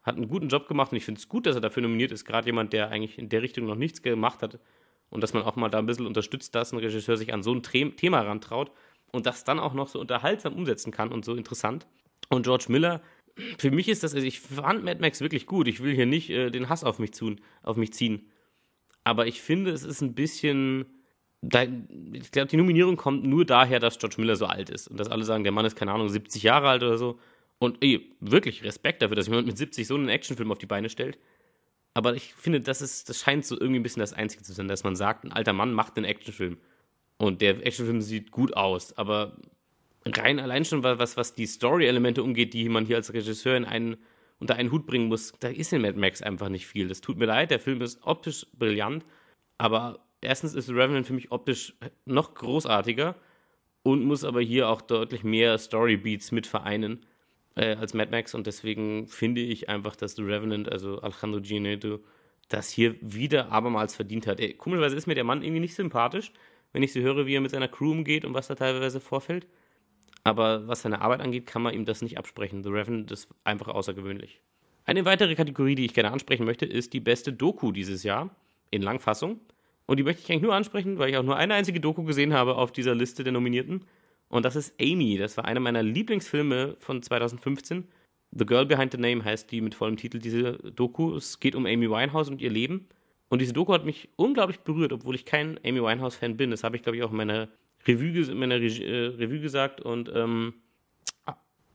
hat 0.02 0.16
einen 0.16 0.28
guten 0.28 0.48
Job 0.48 0.66
gemacht 0.68 0.92
und 0.92 0.98
ich 0.98 1.04
finde 1.04 1.18
es 1.18 1.28
gut, 1.28 1.46
dass 1.46 1.56
er 1.56 1.60
dafür 1.60 1.82
nominiert 1.82 2.12
ist. 2.12 2.24
Gerade 2.24 2.46
jemand, 2.46 2.72
der 2.72 2.90
eigentlich 2.90 3.18
in 3.18 3.28
der 3.28 3.42
Richtung 3.42 3.66
noch 3.66 3.74
nichts 3.74 4.00
gemacht 4.00 4.42
hat. 4.42 4.58
Und 5.10 5.22
dass 5.22 5.34
man 5.34 5.42
auch 5.42 5.56
mal 5.56 5.68
da 5.68 5.78
ein 5.78 5.86
bisschen 5.86 6.06
unterstützt, 6.06 6.54
dass 6.54 6.72
ein 6.72 6.78
Regisseur 6.78 7.16
sich 7.16 7.34
an 7.34 7.42
so 7.42 7.52
ein 7.54 7.62
Thema 7.62 8.22
rantraut 8.22 8.70
und 9.14 9.26
das 9.26 9.44
dann 9.44 9.58
auch 9.58 9.74
noch 9.74 9.88
so 9.88 10.00
unterhaltsam 10.00 10.54
umsetzen 10.54 10.90
kann 10.90 11.12
und 11.12 11.24
so 11.24 11.34
interessant. 11.34 11.86
Und 12.28 12.44
George 12.44 12.66
Miller, 12.68 13.00
für 13.58 13.70
mich 13.70 13.88
ist 13.88 14.02
das, 14.02 14.14
also 14.14 14.26
ich 14.26 14.40
fand 14.40 14.84
Mad 14.84 15.00
Max 15.00 15.20
wirklich 15.20 15.46
gut. 15.46 15.68
Ich 15.68 15.82
will 15.82 15.94
hier 15.94 16.06
nicht 16.06 16.30
äh, 16.30 16.50
den 16.50 16.68
Hass 16.68 16.84
auf 16.84 16.98
mich, 16.98 17.12
tun, 17.12 17.40
auf 17.62 17.76
mich 17.76 17.92
ziehen. 17.92 18.30
Aber 19.04 19.26
ich 19.26 19.40
finde, 19.40 19.70
es 19.70 19.82
ist 19.82 20.00
ein 20.00 20.14
bisschen. 20.14 20.86
Da, 21.42 21.64
ich 22.12 22.30
glaube, 22.30 22.48
die 22.48 22.56
Nominierung 22.56 22.96
kommt 22.96 23.24
nur 23.24 23.44
daher, 23.44 23.78
dass 23.78 23.98
George 23.98 24.16
Miller 24.18 24.36
so 24.36 24.46
alt 24.46 24.70
ist. 24.70 24.88
Und 24.88 24.98
dass 24.98 25.10
alle 25.10 25.24
sagen, 25.24 25.44
der 25.44 25.52
Mann 25.52 25.66
ist, 25.66 25.76
keine 25.76 25.92
Ahnung, 25.92 26.08
70 26.08 26.42
Jahre 26.42 26.68
alt 26.68 26.82
oder 26.82 26.96
so. 26.96 27.18
Und 27.58 27.82
ey, 27.82 28.10
wirklich 28.20 28.64
Respekt 28.64 29.02
dafür, 29.02 29.16
dass 29.16 29.26
jemand 29.26 29.46
mit 29.46 29.58
70 29.58 29.86
so 29.86 29.94
einen 29.94 30.08
Actionfilm 30.08 30.50
auf 30.50 30.58
die 30.58 30.66
Beine 30.66 30.88
stellt. 30.88 31.18
Aber 31.92 32.14
ich 32.14 32.34
finde, 32.34 32.60
das, 32.60 32.80
ist, 32.80 33.08
das 33.08 33.20
scheint 33.20 33.44
so 33.44 33.60
irgendwie 33.60 33.78
ein 33.78 33.82
bisschen 33.82 34.00
das 34.00 34.14
Einzige 34.14 34.42
zu 34.42 34.52
sein, 34.52 34.68
dass 34.68 34.84
man 34.84 34.96
sagt, 34.96 35.24
ein 35.24 35.32
alter 35.32 35.52
Mann 35.52 35.74
macht 35.74 35.96
einen 35.96 36.06
Actionfilm. 36.06 36.58
Und 37.18 37.40
der 37.40 37.64
Actionfilm 37.64 38.00
sieht 38.00 38.30
gut 38.30 38.56
aus, 38.56 38.96
aber 38.98 39.36
rein 40.04 40.38
allein 40.38 40.64
schon 40.64 40.82
was, 40.82 41.16
was 41.16 41.34
die 41.34 41.46
Story-Elemente 41.46 42.22
umgeht, 42.22 42.54
die 42.54 42.68
man 42.68 42.86
hier 42.86 42.96
als 42.96 43.12
Regisseur 43.12 43.56
in 43.56 43.64
einen, 43.64 43.96
unter 44.38 44.56
einen 44.56 44.70
Hut 44.70 44.86
bringen 44.86 45.08
muss, 45.08 45.32
da 45.40 45.48
ist 45.48 45.72
in 45.72 45.82
Mad 45.82 45.98
Max 45.98 46.22
einfach 46.22 46.48
nicht 46.48 46.66
viel. 46.66 46.88
Das 46.88 47.00
tut 47.00 47.16
mir 47.16 47.26
leid, 47.26 47.50
der 47.50 47.60
Film 47.60 47.80
ist 47.80 48.00
optisch 48.04 48.46
brillant, 48.58 49.04
aber 49.58 50.04
erstens 50.20 50.54
ist 50.54 50.68
Revenant 50.70 51.06
für 51.06 51.12
mich 51.12 51.30
optisch 51.30 51.74
noch 52.04 52.34
großartiger 52.34 53.14
und 53.82 54.04
muss 54.04 54.24
aber 54.24 54.40
hier 54.40 54.68
auch 54.68 54.82
deutlich 54.82 55.24
mehr 55.24 55.56
Story-Beats 55.58 56.32
mit 56.32 56.46
vereinen 56.46 57.06
äh, 57.54 57.76
als 57.76 57.94
Mad 57.94 58.10
Max 58.10 58.34
und 58.34 58.46
deswegen 58.46 59.06
finde 59.06 59.40
ich 59.40 59.68
einfach, 59.68 59.96
dass 59.96 60.16
The 60.16 60.22
Revenant, 60.22 60.70
also 60.70 61.00
Alejandro 61.00 61.40
Gianetto, 61.40 62.00
das 62.48 62.70
hier 62.70 62.96
wieder 63.00 63.52
abermals 63.52 63.94
verdient 63.94 64.26
hat. 64.26 64.40
Ey, 64.40 64.54
komischerweise 64.54 64.96
ist 64.96 65.06
mir 65.06 65.14
der 65.14 65.24
Mann 65.24 65.42
irgendwie 65.42 65.60
nicht 65.60 65.74
sympathisch, 65.74 66.32
wenn 66.74 66.82
ich 66.82 66.92
so 66.92 67.00
höre, 67.00 67.24
wie 67.24 67.34
er 67.34 67.40
mit 67.40 67.52
seiner 67.52 67.68
Crew 67.68 67.92
umgeht 67.92 68.24
und 68.24 68.34
was 68.34 68.48
da 68.48 68.56
teilweise 68.56 69.00
vorfällt. 69.00 69.46
Aber 70.24 70.66
was 70.66 70.82
seine 70.82 71.00
Arbeit 71.00 71.20
angeht, 71.20 71.46
kann 71.46 71.62
man 71.62 71.72
ihm 71.72 71.84
das 71.84 72.02
nicht 72.02 72.18
absprechen. 72.18 72.62
The 72.64 72.70
Revenant 72.70 73.10
ist 73.12 73.28
einfach 73.44 73.68
außergewöhnlich. 73.68 74.40
Eine 74.84 75.04
weitere 75.04 75.34
Kategorie, 75.34 75.76
die 75.76 75.84
ich 75.84 75.94
gerne 75.94 76.10
ansprechen 76.10 76.44
möchte, 76.44 76.66
ist 76.66 76.92
die 76.92 77.00
beste 77.00 77.32
Doku 77.32 77.72
dieses 77.72 78.02
Jahr 78.02 78.34
in 78.70 78.82
Langfassung. 78.82 79.40
Und 79.86 79.98
die 79.98 80.02
möchte 80.02 80.22
ich 80.22 80.30
eigentlich 80.30 80.42
nur 80.42 80.54
ansprechen, 80.54 80.98
weil 80.98 81.10
ich 81.10 81.16
auch 81.16 81.22
nur 81.22 81.36
eine 81.36 81.54
einzige 81.54 81.78
Doku 81.78 82.02
gesehen 82.02 82.32
habe 82.32 82.56
auf 82.56 82.72
dieser 82.72 82.94
Liste 82.94 83.22
der 83.22 83.32
Nominierten. 83.32 83.84
Und 84.28 84.44
das 84.44 84.56
ist 84.56 84.74
Amy. 84.80 85.16
Das 85.16 85.36
war 85.36 85.44
einer 85.44 85.60
meiner 85.60 85.82
Lieblingsfilme 85.82 86.76
von 86.80 87.02
2015. 87.02 87.86
The 88.32 88.46
Girl 88.46 88.66
Behind 88.66 88.90
the 88.90 88.98
Name 88.98 89.24
heißt 89.24 89.52
die 89.52 89.60
mit 89.60 89.76
vollem 89.76 89.96
Titel, 89.96 90.18
diese 90.18 90.54
Doku. 90.74 91.14
Es 91.14 91.38
geht 91.38 91.54
um 91.54 91.66
Amy 91.66 91.88
Winehouse 91.88 92.30
und 92.30 92.40
ihr 92.40 92.50
Leben. 92.50 92.88
Und 93.28 93.40
diese 93.40 93.52
Doku 93.52 93.72
hat 93.72 93.84
mich 93.84 94.10
unglaublich 94.16 94.60
berührt, 94.60 94.92
obwohl 94.92 95.14
ich 95.14 95.24
kein 95.24 95.58
Amy 95.64 95.82
Winehouse-Fan 95.82 96.36
bin. 96.36 96.50
Das 96.50 96.64
habe 96.64 96.76
ich, 96.76 96.82
glaube 96.82 96.96
ich, 96.96 97.02
auch 97.02 97.10
in 97.10 97.16
meiner 97.16 97.48
Revue, 97.86 98.30
in 98.30 98.38
meiner 98.38 98.56
Re 98.56 98.66
äh, 98.66 99.06
Revue 99.16 99.40
gesagt. 99.40 99.80
Und 99.80 100.10
ähm, 100.14 100.54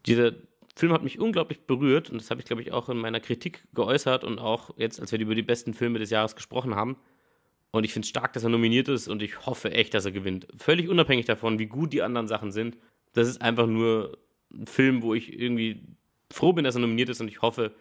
dieser 0.06 0.34
Film 0.76 0.94
hat 0.94 1.04
mich 1.04 1.20
unglaublich 1.20 1.62
berührt. 1.62 2.10
Und 2.10 2.22
das 2.22 2.32
habe 2.32 2.40
ich, 2.40 2.48
glaube 2.48 2.62
ich, 2.62 2.72
auch 2.72 2.90
in 2.90 2.98
meiner 2.98 3.20
Kritik 3.20 3.64
geäußert 3.74 4.24
und 4.24 4.40
auch 4.40 4.72
jetzt, 4.78 5.00
als 5.00 5.12
wir 5.12 5.20
über 5.20 5.36
die 5.36 5.42
besten 5.42 5.74
Filme 5.74 6.00
des 6.00 6.10
Jahres 6.10 6.36
gesprochen 6.36 6.76
haben. 6.76 6.98
Und 7.72 7.84
ich 7.84 7.94
finde 7.94 8.06
es 8.06 8.10
stark, 8.10 8.34
dass 8.34 8.44
er 8.44 8.50
nominiert 8.50 8.88
ist 8.88 9.08
und 9.08 9.22
ich 9.22 9.46
hoffe 9.46 9.72
echt, 9.72 9.94
dass 9.94 10.06
er 10.06 10.12
gewinnt. 10.12 10.48
Völlig 10.58 10.90
unabhängig 10.90 11.26
davon, 11.26 11.60
wie 11.60 11.68
gut 11.68 11.94
die 11.94 12.02
anderen 12.02 12.28
Sachen 12.28 12.52
sind. 12.52 12.78
Das 13.14 13.28
ist 13.28 13.42
einfach 13.42 13.68
nur 13.68 14.18
ein 14.52 14.66
Film, 14.66 15.04
wo 15.04 15.14
ich 15.14 15.38
irgendwie 15.40 15.84
froh 16.32 16.54
bin, 16.54 16.64
dass 16.64 16.76
er 16.76 16.82
nominiert 16.82 17.10
ist 17.10 17.22
und 17.22 17.28
ich 17.28 17.42
hoffe, 17.42 17.76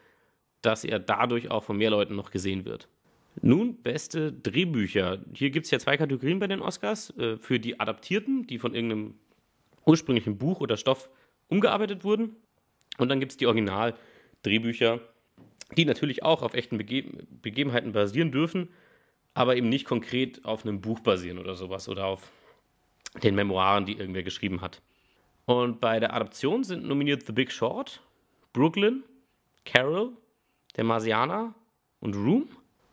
dass 0.61 0.85
er 0.85 0.99
dadurch 0.99 1.51
auch 1.51 1.65
von 1.65 1.77
mehr 1.77 1.91
Leuten 1.91 2.17
noch 2.17 2.31
gesehen 2.31 2.65
wird. 2.65 2.89
Nun, 3.43 3.83
beste 3.83 4.33
Drehbücher. 4.33 5.25
Hier 5.35 5.51
gibt 5.51 5.67
es 5.67 5.71
ja 5.71 5.79
zwei 5.79 5.97
Kategorien 5.97 6.39
bei 6.39 6.47
den 6.47 6.61
Oscars. 6.61 7.17
Äh, 7.19 7.37
für 7.37 7.61
die 7.61 7.79
Adaptierten, 7.79 8.47
die 8.47 8.59
von 8.59 8.75
irgendeinem 8.75 9.15
ursprünglichen 9.85 10.39
Buch 10.39 10.61
oder 10.61 10.77
Stoff 10.77 11.09
umgearbeitet 11.49 12.05
wurden. 12.05 12.37
Und 12.99 13.09
dann 13.09 13.21
gibt 13.21 13.33
es 13.33 13.39
die 13.39 13.47
Original-Drehbücher, 13.47 15.01
die 15.77 15.85
natürlich 15.85 16.23
auch 16.23 16.43
auf 16.43 16.55
echten 16.55 16.79
Bege 16.79 17.05
Begebenheiten 17.43 17.93
basieren 17.93 18.33
dürfen, 18.33 18.69
aber 19.35 19.57
eben 19.57 19.69
nicht 19.69 19.85
konkret 19.85 20.45
auf 20.45 20.65
einem 20.65 20.81
Buch 20.81 21.01
basieren 21.01 21.39
oder 21.39 21.55
sowas 21.55 21.89
oder 21.89 22.07
auf 22.07 22.33
den 23.23 23.35
Memoiren, 23.35 23.87
die 23.87 23.97
irgendwer 23.97 24.23
geschrieben 24.23 24.61
hat. 24.61 24.83
Und 25.47 25.81
bei 25.81 26.01
der 26.01 26.13
Adaption 26.13 26.65
sind 26.65 26.85
nominiert 26.85 27.25
The 27.25 27.33
Big 27.33 27.51
Short, 27.51 28.03
Brooklyn, 28.53 29.03
Carol, 29.65 30.13
Der 30.77 30.85
Marsianer 30.85 31.55
und 32.01 32.15
Room. 32.15 32.49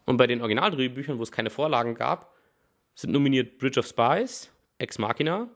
Und 0.05 0.17
bei 0.17 0.27
den 0.27 0.41
Originaldrehbüchern, 0.41 1.17
wo 1.17 1.23
es 1.23 1.31
keine 1.31 1.49
Vorlagen 1.49 1.95
gab, 1.95 2.33
sind 2.93 3.11
nominiert 3.11 3.57
Bridge 3.57 3.79
of 3.79 3.87
Spies, 3.87 4.51
Ex 4.77 4.97
Machina, 4.97 5.49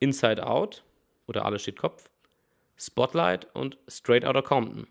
Inside 0.00 0.46
Out 0.46 0.84
oder 1.26 1.44
Alles 1.44 1.62
steht 1.62 1.76
Kopf, 1.76 2.10
Spotlight 2.76 3.46
und 3.54 3.78
Straight 3.88 4.24
Outta 4.24 4.42
Compton. 4.42 4.86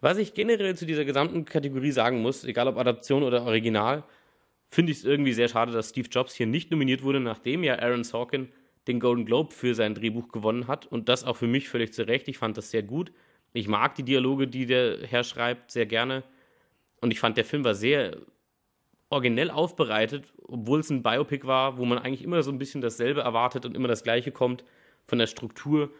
Was 0.00 0.16
ich 0.16 0.34
generell 0.34 0.76
zu 0.76 0.86
dieser 0.86 1.04
gesamten 1.04 1.44
Kategorie 1.44 1.90
sagen 1.90 2.22
muss, 2.22 2.44
egal 2.44 2.68
ob 2.68 2.78
Adaption 2.78 3.22
oder 3.22 3.42
Original, 3.44 4.02
finde 4.70 4.92
ich 4.92 4.98
es 4.98 5.04
irgendwie 5.04 5.32
sehr 5.32 5.48
schade, 5.48 5.72
dass 5.72 5.90
Steve 5.90 6.08
Jobs 6.10 6.34
hier 6.34 6.46
nicht 6.46 6.70
nominiert 6.70 7.02
wurde, 7.02 7.20
nachdem 7.20 7.62
ja 7.64 7.78
Aaron 7.78 8.04
Sorkin 8.04 8.48
den 8.86 8.98
Golden 8.98 9.26
Globe 9.26 9.52
für 9.52 9.74
sein 9.74 9.94
Drehbuch 9.94 10.28
gewonnen 10.28 10.68
hat. 10.68 10.86
Und 10.86 11.08
das 11.08 11.24
auch 11.24 11.36
für 11.36 11.46
mich 11.46 11.68
völlig 11.68 11.92
zu 11.92 12.06
Recht. 12.06 12.28
Ich 12.28 12.38
fand 12.38 12.56
das 12.56 12.70
sehr 12.70 12.82
gut. 12.82 13.12
Ich 13.52 13.68
mag 13.68 13.94
die 13.94 14.04
Dialoge, 14.04 14.46
die 14.46 14.66
der 14.66 14.98
Herr 15.06 15.24
schreibt, 15.24 15.70
sehr 15.70 15.86
gerne. 15.86 16.22
Und 17.00 17.12
ich 17.12 17.20
fand, 17.20 17.36
der 17.36 17.44
Film 17.44 17.64
war 17.64 17.74
sehr 17.74 18.16
originell 19.08 19.50
aufbereitet, 19.50 20.32
obwohl 20.42 20.80
es 20.80 20.90
ein 20.90 21.02
Biopic 21.02 21.46
war, 21.46 21.78
wo 21.78 21.84
man 21.84 21.98
eigentlich 21.98 22.22
immer 22.22 22.42
so 22.42 22.50
ein 22.50 22.58
bisschen 22.58 22.80
dasselbe 22.80 23.22
erwartet 23.22 23.66
und 23.66 23.74
immer 23.74 23.88
das 23.88 24.04
Gleiche 24.04 24.30
kommt 24.30 24.64
von 25.06 25.18
der 25.18 25.26
Struktur. 25.26 25.90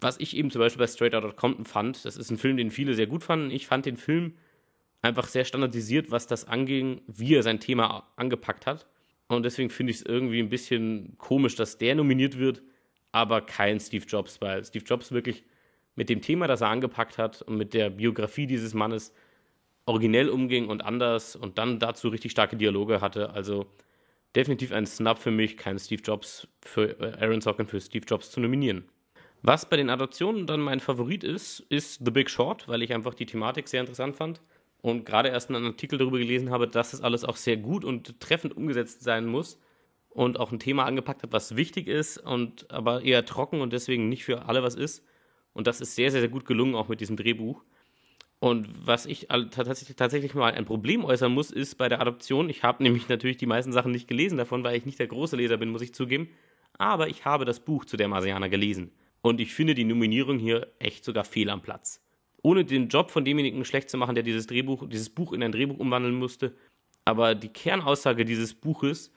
Was 0.00 0.18
ich 0.18 0.36
eben 0.36 0.50
zum 0.50 0.60
Beispiel 0.60 0.80
bei 0.80 0.86
Straight 0.86 1.14
Outta 1.14 1.32
Compton 1.32 1.64
fand, 1.64 2.04
das 2.04 2.16
ist 2.16 2.30
ein 2.30 2.38
Film, 2.38 2.56
den 2.56 2.70
viele 2.70 2.94
sehr 2.94 3.06
gut 3.06 3.22
fanden. 3.22 3.50
Ich 3.50 3.66
fand 3.66 3.86
den 3.86 3.96
Film 3.96 4.34
einfach 5.02 5.28
sehr 5.28 5.44
standardisiert, 5.44 6.10
was 6.10 6.26
das 6.26 6.46
anging, 6.46 7.02
wie 7.06 7.34
er 7.34 7.42
sein 7.42 7.60
Thema 7.60 8.08
angepackt 8.16 8.66
hat. 8.66 8.86
Und 9.28 9.44
deswegen 9.44 9.70
finde 9.70 9.92
ich 9.92 9.98
es 9.98 10.02
irgendwie 10.02 10.40
ein 10.40 10.48
bisschen 10.48 11.16
komisch, 11.18 11.54
dass 11.54 11.78
der 11.78 11.94
nominiert 11.94 12.38
wird, 12.38 12.62
aber 13.12 13.42
kein 13.42 13.78
Steve 13.78 14.04
Jobs, 14.06 14.40
weil 14.40 14.64
Steve 14.64 14.84
Jobs 14.84 15.12
wirklich 15.12 15.44
mit 15.94 16.08
dem 16.08 16.20
Thema, 16.20 16.48
das 16.48 16.62
er 16.62 16.68
angepackt 16.68 17.18
hat 17.18 17.42
und 17.42 17.56
mit 17.56 17.74
der 17.74 17.90
Biografie 17.90 18.46
dieses 18.46 18.74
Mannes 18.74 19.14
originell 19.86 20.28
umging 20.28 20.68
und 20.68 20.84
anders 20.84 21.36
und 21.36 21.58
dann 21.58 21.78
dazu 21.78 22.08
richtig 22.08 22.32
starke 22.32 22.56
Dialoge 22.56 23.00
hatte. 23.00 23.30
Also 23.30 23.66
definitiv 24.36 24.72
ein 24.72 24.86
Snap 24.86 25.18
für 25.18 25.30
mich, 25.30 25.56
kein 25.56 25.78
Steve 25.78 26.02
Jobs 26.02 26.48
für 26.62 26.98
äh, 27.00 27.24
Aaron 27.24 27.40
Sorkin 27.40 27.66
für 27.66 27.80
Steve 27.80 28.04
Jobs 28.06 28.30
zu 28.30 28.40
nominieren. 28.40 28.84
Was 29.42 29.68
bei 29.68 29.76
den 29.76 29.88
Adaptionen 29.88 30.46
dann 30.46 30.60
mein 30.60 30.80
Favorit 30.80 31.24
ist, 31.24 31.60
ist 31.70 32.04
The 32.04 32.10
Big 32.10 32.28
Short, 32.28 32.68
weil 32.68 32.82
ich 32.82 32.92
einfach 32.92 33.14
die 33.14 33.26
Thematik 33.26 33.68
sehr 33.68 33.80
interessant 33.80 34.16
fand 34.16 34.40
und 34.82 35.06
gerade 35.06 35.30
erst 35.30 35.50
einen 35.50 35.64
Artikel 35.64 35.98
darüber 35.98 36.18
gelesen 36.18 36.50
habe, 36.50 36.68
dass 36.68 36.90
das 36.90 37.00
alles 37.00 37.24
auch 37.24 37.36
sehr 37.36 37.56
gut 37.56 37.84
und 37.84 38.20
treffend 38.20 38.56
umgesetzt 38.56 39.02
sein 39.02 39.26
muss 39.26 39.58
und 40.10 40.38
auch 40.38 40.52
ein 40.52 40.58
Thema 40.58 40.84
angepackt 40.84 41.22
hat, 41.22 41.32
was 41.32 41.56
wichtig 41.56 41.88
ist 41.88 42.18
und 42.18 42.70
aber 42.70 43.02
eher 43.02 43.24
trocken 43.24 43.60
und 43.60 43.72
deswegen 43.72 44.08
nicht 44.08 44.24
für 44.24 44.46
alle 44.46 44.62
was 44.62 44.74
ist. 44.74 45.04
Und 45.52 45.66
das 45.66 45.80
ist 45.80 45.94
sehr, 45.94 46.10
sehr, 46.10 46.20
sehr 46.20 46.30
gut 46.30 46.44
gelungen, 46.44 46.74
auch 46.74 46.88
mit 46.88 47.00
diesem 47.00 47.16
Drehbuch. 47.16 47.64
Und 48.40 48.68
was 48.86 49.06
ich 49.06 49.28
tatsächlich, 49.28 49.96
tatsächlich 49.96 50.34
mal 50.34 50.54
ein 50.54 50.64
Problem 50.64 51.04
äußern 51.04 51.32
muss, 51.32 51.50
ist 51.50 51.76
bei 51.76 51.88
der 51.88 52.00
Adoption. 52.00 52.48
Ich 52.48 52.62
habe 52.62 52.82
nämlich 52.82 53.08
natürlich 53.08 53.36
die 53.36 53.46
meisten 53.46 53.72
Sachen 53.72 53.92
nicht 53.92 54.08
gelesen 54.08 54.38
davon, 54.38 54.64
weil 54.64 54.76
ich 54.76 54.86
nicht 54.86 54.98
der 54.98 55.06
große 55.06 55.36
Leser 55.36 55.58
bin, 55.58 55.70
muss 55.70 55.82
ich 55.82 55.94
zugeben. 55.94 56.28
Aber 56.78 57.08
ich 57.08 57.26
habe 57.26 57.44
das 57.44 57.60
Buch 57.60 57.84
zu 57.84 57.96
der 57.96 58.08
Marsianer 58.08 58.48
gelesen. 58.48 58.92
Und 59.20 59.40
ich 59.40 59.52
finde 59.52 59.74
die 59.74 59.84
Nominierung 59.84 60.38
hier 60.38 60.68
echt 60.78 61.04
sogar 61.04 61.24
fehl 61.24 61.50
am 61.50 61.60
Platz 61.60 62.02
ohne 62.42 62.64
den 62.64 62.88
Job 62.88 63.10
von 63.10 63.24
demjenigen 63.24 63.64
schlecht 63.64 63.90
zu 63.90 63.96
machen, 63.96 64.14
der 64.14 64.24
dieses 64.24 64.46
Drehbuch, 64.46 64.88
dieses 64.88 65.10
Buch 65.10 65.32
in 65.32 65.42
ein 65.42 65.52
Drehbuch 65.52 65.78
umwandeln 65.78 66.14
musste. 66.14 66.54
Aber 67.04 67.34
die 67.34 67.48
Kernaussage 67.48 68.24
dieses 68.24 68.54
Buches 68.54 69.12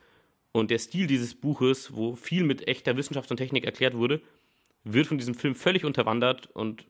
und 0.51 0.71
der 0.71 0.79
Stil 0.79 1.07
dieses 1.07 1.36
Buches, 1.36 1.95
wo 1.95 2.15
viel 2.15 2.43
mit 2.43 2.67
echter 2.67 2.97
Wissenschaft 2.97 3.29
und 3.31 3.38
Technik 3.38 3.65
erklärt 3.65 3.95
wurde, 3.95 4.21
wird 4.83 5.07
von 5.07 5.17
diesem 5.17 5.36
Film 5.36 5.55
völlig 5.55 5.86
unterwandert 5.86 6.47
und 6.47 6.86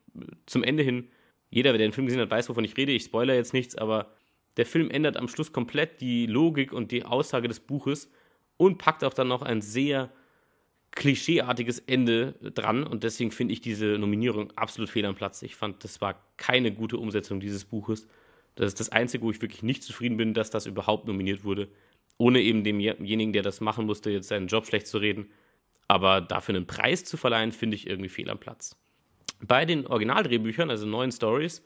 zum 0.46 0.64
Ende 0.64 0.84
hin, 0.84 1.10
jeder, 1.54 1.72
der 1.72 1.80
den 1.80 1.92
Film 1.92 2.08
gesehen 2.08 2.22
hat, 2.22 2.32
weiß, 2.32 2.50
wovon 2.50 2.64
ich 2.64 2.76
rede. 2.78 2.92
Ich 2.92 3.04
spoilere 3.04 3.36
jetzt 3.36 3.54
nichts, 3.54 3.76
aber 3.76 4.12
der 4.58 4.66
Film 4.66 4.90
ändert 4.90 5.18
am 5.18 5.28
Schluss 5.28 5.52
komplett 5.52 6.02
die 6.02 6.26
Logik 6.26 6.74
und 6.74 6.92
die 6.92 7.06
Aussage 7.06 7.48
des 7.48 7.60
Buches 7.60 8.12
und 8.58 8.78
packt 8.78 9.04
auch 9.04 9.14
dann 9.14 9.28
noch 9.28 9.42
ein 9.42 9.62
sehr 9.62 10.12
klischeeartiges 10.92 11.80
Ende 11.80 12.34
dran 12.54 12.84
und 12.84 13.04
deswegen 13.04 13.32
finde 13.32 13.54
ich 13.54 13.62
diese 13.62 13.98
Nominierung 13.98 14.52
absolut 14.56 14.90
fehl 14.90 15.06
am 15.06 15.16
Platz. 15.16 15.42
Ich 15.42 15.56
fand, 15.56 15.84
das 15.84 16.02
war 16.02 16.24
keine 16.38 16.72
gute 16.72 16.98
Umsetzung 16.98 17.40
dieses 17.40 17.66
Buches. 17.66 18.08
Das 18.56 18.68
ist 18.68 18.80
das 18.80 18.90
Einzige, 18.90 19.24
wo 19.24 19.32
ich 19.32 19.42
wirklich 19.42 19.64
nicht 19.64 19.84
zufrieden 19.84 20.18
bin, 20.18 20.36
dass 20.36 20.52
das 20.52 20.68
überhaupt 20.68 21.08
nominiert 21.08 21.44
wurde, 21.44 21.68
ohne 22.18 22.42
eben 22.42 22.64
demjenigen, 22.64 23.34
der 23.34 23.42
das 23.42 23.60
machen 23.60 23.88
musste, 23.88 24.12
jetzt 24.12 24.28
seinen 24.28 24.48
Job 24.48 24.68
schlecht 24.68 24.86
zu 24.86 25.00
reden. 25.00 25.32
Aber 25.88 26.22
dafür 26.22 26.56
einen 26.56 26.68
Preis 26.68 27.04
zu 27.04 27.18
verleihen, 27.18 27.52
finde 27.52 27.76
ich 27.76 27.88
irgendwie 27.88 28.10
fehl 28.10 28.30
am 28.30 28.40
Platz. 28.40 28.78
Bei 29.42 29.66
den 29.66 29.88
Originaldrehbüchern, 29.88 30.70
also 30.70 30.86
neuen 30.86 31.12
Stories, 31.12 31.64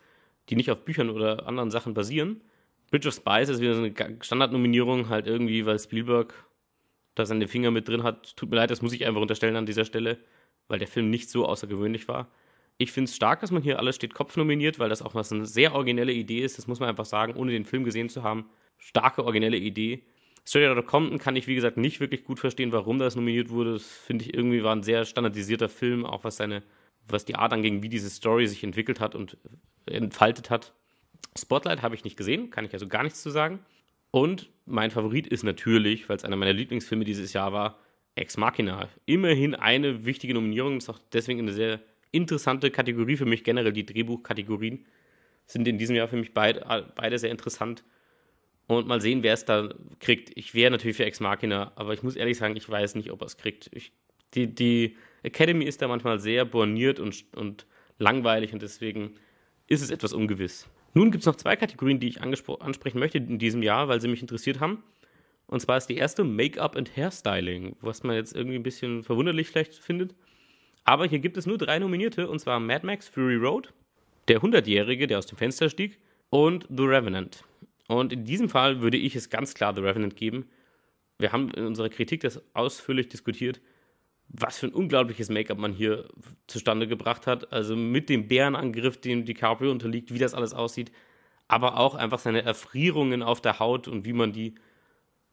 die 0.50 0.56
nicht 0.56 0.72
auf 0.72 0.86
Büchern 0.86 1.10
oder 1.10 1.48
anderen 1.48 1.72
Sachen 1.72 1.94
basieren, 1.94 2.42
Bridge 2.90 3.08
of 3.08 3.16
Spies 3.16 3.50
ist 3.50 3.60
wieder 3.60 3.74
so 3.74 3.84
eine 3.84 3.94
Standardnominierung, 4.22 5.10
halt 5.10 5.28
irgendwie, 5.28 5.66
weil 5.66 5.78
Spielberg 5.78 6.34
da 7.16 7.26
seine 7.26 7.48
Finger 7.48 7.72
mit 7.72 7.88
drin 7.88 8.04
hat. 8.04 8.36
Tut 8.38 8.50
mir 8.50 8.56
leid, 8.58 8.72
das 8.72 8.82
muss 8.82 8.94
ich 8.94 9.06
einfach 9.06 9.22
unterstellen 9.22 9.56
an 9.56 9.66
dieser 9.66 9.86
Stelle, 9.86 10.18
weil 10.68 10.80
der 10.80 10.88
Film 10.88 11.10
nicht 11.10 11.30
so 11.30 11.46
außergewöhnlich 11.46 12.08
war. 12.08 12.30
Ich 12.78 12.92
finde 12.92 13.10
es 13.10 13.16
stark, 13.16 13.42
dass 13.42 13.52
man 13.52 13.64
hier 13.64 13.80
alles 13.80 13.96
steht 13.96 14.14
Kopf 14.14 14.38
nominiert, 14.38 14.80
weil 14.80 14.90
das 14.90 15.02
auch 15.02 15.16
was 15.16 15.32
eine 15.32 15.46
sehr 15.46 15.74
originelle 15.74 16.14
Idee 16.14 16.42
ist. 16.42 16.58
Das 16.58 16.68
muss 16.68 16.80
man 16.80 16.88
einfach 16.90 17.06
sagen, 17.06 17.36
ohne 17.36 17.52
den 17.52 17.66
Film 17.66 17.84
gesehen 17.84 18.08
zu 18.08 18.24
haben. 18.24 18.46
Starke, 18.78 19.24
originelle 19.24 19.58
Idee. 19.58 20.04
Straight 20.46 20.86
Compton 20.86 21.18
kann 21.18 21.36
ich, 21.36 21.48
wie 21.48 21.56
gesagt, 21.56 21.76
nicht 21.76 22.00
wirklich 22.00 22.24
gut 22.24 22.40
verstehen, 22.40 22.72
warum 22.72 23.00
das 23.00 23.16
nominiert 23.16 23.50
wurde. 23.50 23.74
Das 23.74 23.84
finde 23.86 24.26
ich 24.26 24.34
irgendwie 24.34 24.64
war 24.64 24.76
ein 24.76 24.84
sehr 24.84 25.04
standardisierter 25.04 25.68
Film, 25.68 26.06
auch 26.06 26.24
was 26.24 26.38
seine, 26.38 26.64
was 27.08 27.26
die 27.26 27.36
Art 27.36 27.54
anging, 27.54 27.84
wie 27.84 27.90
diese 27.90 28.10
Story 28.10 28.48
sich 28.48 28.64
entwickelt 28.64 29.00
hat 29.00 29.16
und 29.16 29.38
entfaltet 29.86 30.50
hat. 30.50 30.74
Spotlight 31.38 31.82
habe 31.82 31.96
ich 31.96 32.04
nicht 32.04 32.18
gesehen, 32.18 32.50
kann 32.50 32.66
ich 32.66 32.74
also 32.74 32.88
gar 32.88 33.04
nichts 33.04 33.22
zu 33.22 33.30
sagen. 33.30 33.60
Und 34.12 34.50
mein 34.66 34.92
Favorit 34.92 35.28
ist 35.28 35.44
natürlich, 35.44 36.10
weil 36.10 36.18
es 36.18 36.24
einer 36.24 36.36
meiner 36.36 36.54
Lieblingsfilme 36.54 37.06
dieses 37.06 37.34
Jahr 37.34 37.54
war, 37.54 37.80
Ex 38.16 38.38
Machina. 38.38 38.90
Immerhin 39.06 39.54
eine 39.54 40.06
wichtige 40.06 40.34
Nominierung, 40.34 40.78
ist 40.78 40.90
auch 40.90 41.00
deswegen 41.14 41.40
eine 41.40 41.54
sehr 41.54 41.80
interessante 42.12 42.72
Kategorie 42.72 43.18
für 43.18 43.26
mich. 43.26 43.44
Generell 43.44 43.74
die 43.74 43.86
Drehbuchkategorien 43.86 44.86
sind 45.46 45.68
in 45.68 45.78
diesem 45.78 45.96
Jahr 45.96 46.08
für 46.08 46.18
mich 46.18 46.34
beid, 46.34 46.64
beide 46.96 47.20
sehr 47.20 47.32
interessant. 47.32 47.84
Und 48.68 48.88
mal 48.88 49.00
sehen, 49.00 49.24
wer 49.24 49.34
es 49.34 49.46
da 49.46 49.70
kriegt. 50.00 50.32
Ich 50.36 50.54
wäre 50.54 50.72
natürlich 50.72 50.98
für 50.98 51.06
Ex 51.06 51.20
Machina, 51.20 51.72
aber 51.76 51.94
ich 51.94 52.04
muss 52.04 52.18
ehrlich 52.18 52.38
sagen, 52.38 52.56
ich 52.58 52.68
weiß 52.68 52.96
nicht, 52.96 53.12
ob 53.12 53.22
er 53.22 53.28
es 53.28 53.38
kriegt. 53.38 53.70
Ich, 53.72 53.94
die, 54.34 54.54
die 54.54 54.98
Academy 55.28 55.66
ist 55.66 55.82
da 55.82 55.88
manchmal 55.88 56.20
sehr 56.20 56.46
borniert 56.46 57.00
und, 57.00 57.26
und 57.36 57.68
langweilig 58.00 58.54
und 58.54 58.62
deswegen 58.62 59.12
ist 59.68 59.82
es 59.82 59.92
etwas 59.92 60.14
ungewiss. 60.14 60.68
Nun 60.94 61.12
gibt 61.12 61.22
es 61.22 61.28
noch 61.28 61.36
zwei 61.36 61.56
Kategorien, 61.56 62.00
die 62.00 62.08
ich 62.08 62.22
ansprechen 62.22 63.00
möchte 63.00 63.18
in 63.20 63.38
diesem 63.38 63.62
Jahr, 63.62 63.88
weil 63.88 64.02
sie 64.02 64.08
mich 64.08 64.22
interessiert 64.22 64.60
haben. 64.60 64.84
Und 65.46 65.62
zwar 65.62 65.78
ist 65.78 65.88
die 65.88 65.98
erste 65.98 66.24
Make-up 66.24 66.76
und 66.76 66.96
Hairstyling, 66.96 67.76
was 67.82 68.04
man 68.04 68.16
jetzt 68.16 68.36
irgendwie 68.36 68.58
ein 68.58 68.64
bisschen 68.64 69.04
verwunderlich 69.04 69.48
vielleicht 69.48 69.76
findet. 69.76 70.16
Aber 70.84 71.06
hier 71.06 71.20
gibt 71.20 71.38
es 71.38 71.46
nur 71.46 71.58
drei 71.58 71.80
Nominierte, 71.80 72.30
und 72.30 72.40
zwar 72.40 72.60
Mad 72.60 72.86
Max 72.86 73.08
Fury 73.08 73.36
Road, 73.36 73.74
der 74.28 74.42
100-Jährige, 74.42 75.08
der 75.08 75.20
aus 75.20 75.26
dem 75.26 75.38
Fenster 75.38 75.70
stieg, 75.70 76.00
und 76.30 76.66
The 76.70 76.84
Revenant. 76.84 77.44
Und 77.88 78.12
in 78.12 78.26
diesem 78.26 78.50
Fall 78.50 78.82
würde 78.82 78.98
ich 78.98 79.16
es 79.16 79.30
ganz 79.30 79.54
klar 79.54 79.74
The 79.74 79.82
Revenant 79.82 80.16
geben. 80.16 80.50
Wir 81.20 81.32
haben 81.32 81.52
in 81.52 81.66
unserer 81.66 81.90
Kritik 81.90 82.22
das 82.22 82.42
ausführlich 82.54 83.08
diskutiert 83.08 83.62
was 84.30 84.60
für 84.60 84.68
ein 84.68 84.74
unglaubliches 84.74 85.30
Make-up 85.30 85.58
man 85.58 85.74
hier 85.74 86.08
zustande 86.48 86.88
gebracht 86.88 87.28
hat. 87.28 87.52
Also 87.54 87.76
mit 87.76 88.10
dem 88.10 88.28
Bärenangriff, 88.28 89.00
dem 89.00 89.26
DiCaprio 89.26 89.72
unterliegt, 89.72 90.14
wie 90.14 90.20
das 90.20 90.34
alles 90.34 90.54
aussieht. 90.54 90.92
aber 91.48 91.78
auch 91.78 91.96
einfach 91.96 92.20
seine 92.20 92.44
Erfrierungen 92.44 93.24
auf 93.24 93.42
der 93.42 93.60
Haut 93.60 93.88
und 93.88 94.06
wie 94.06 94.14
man 94.14 94.34
die 94.34 94.56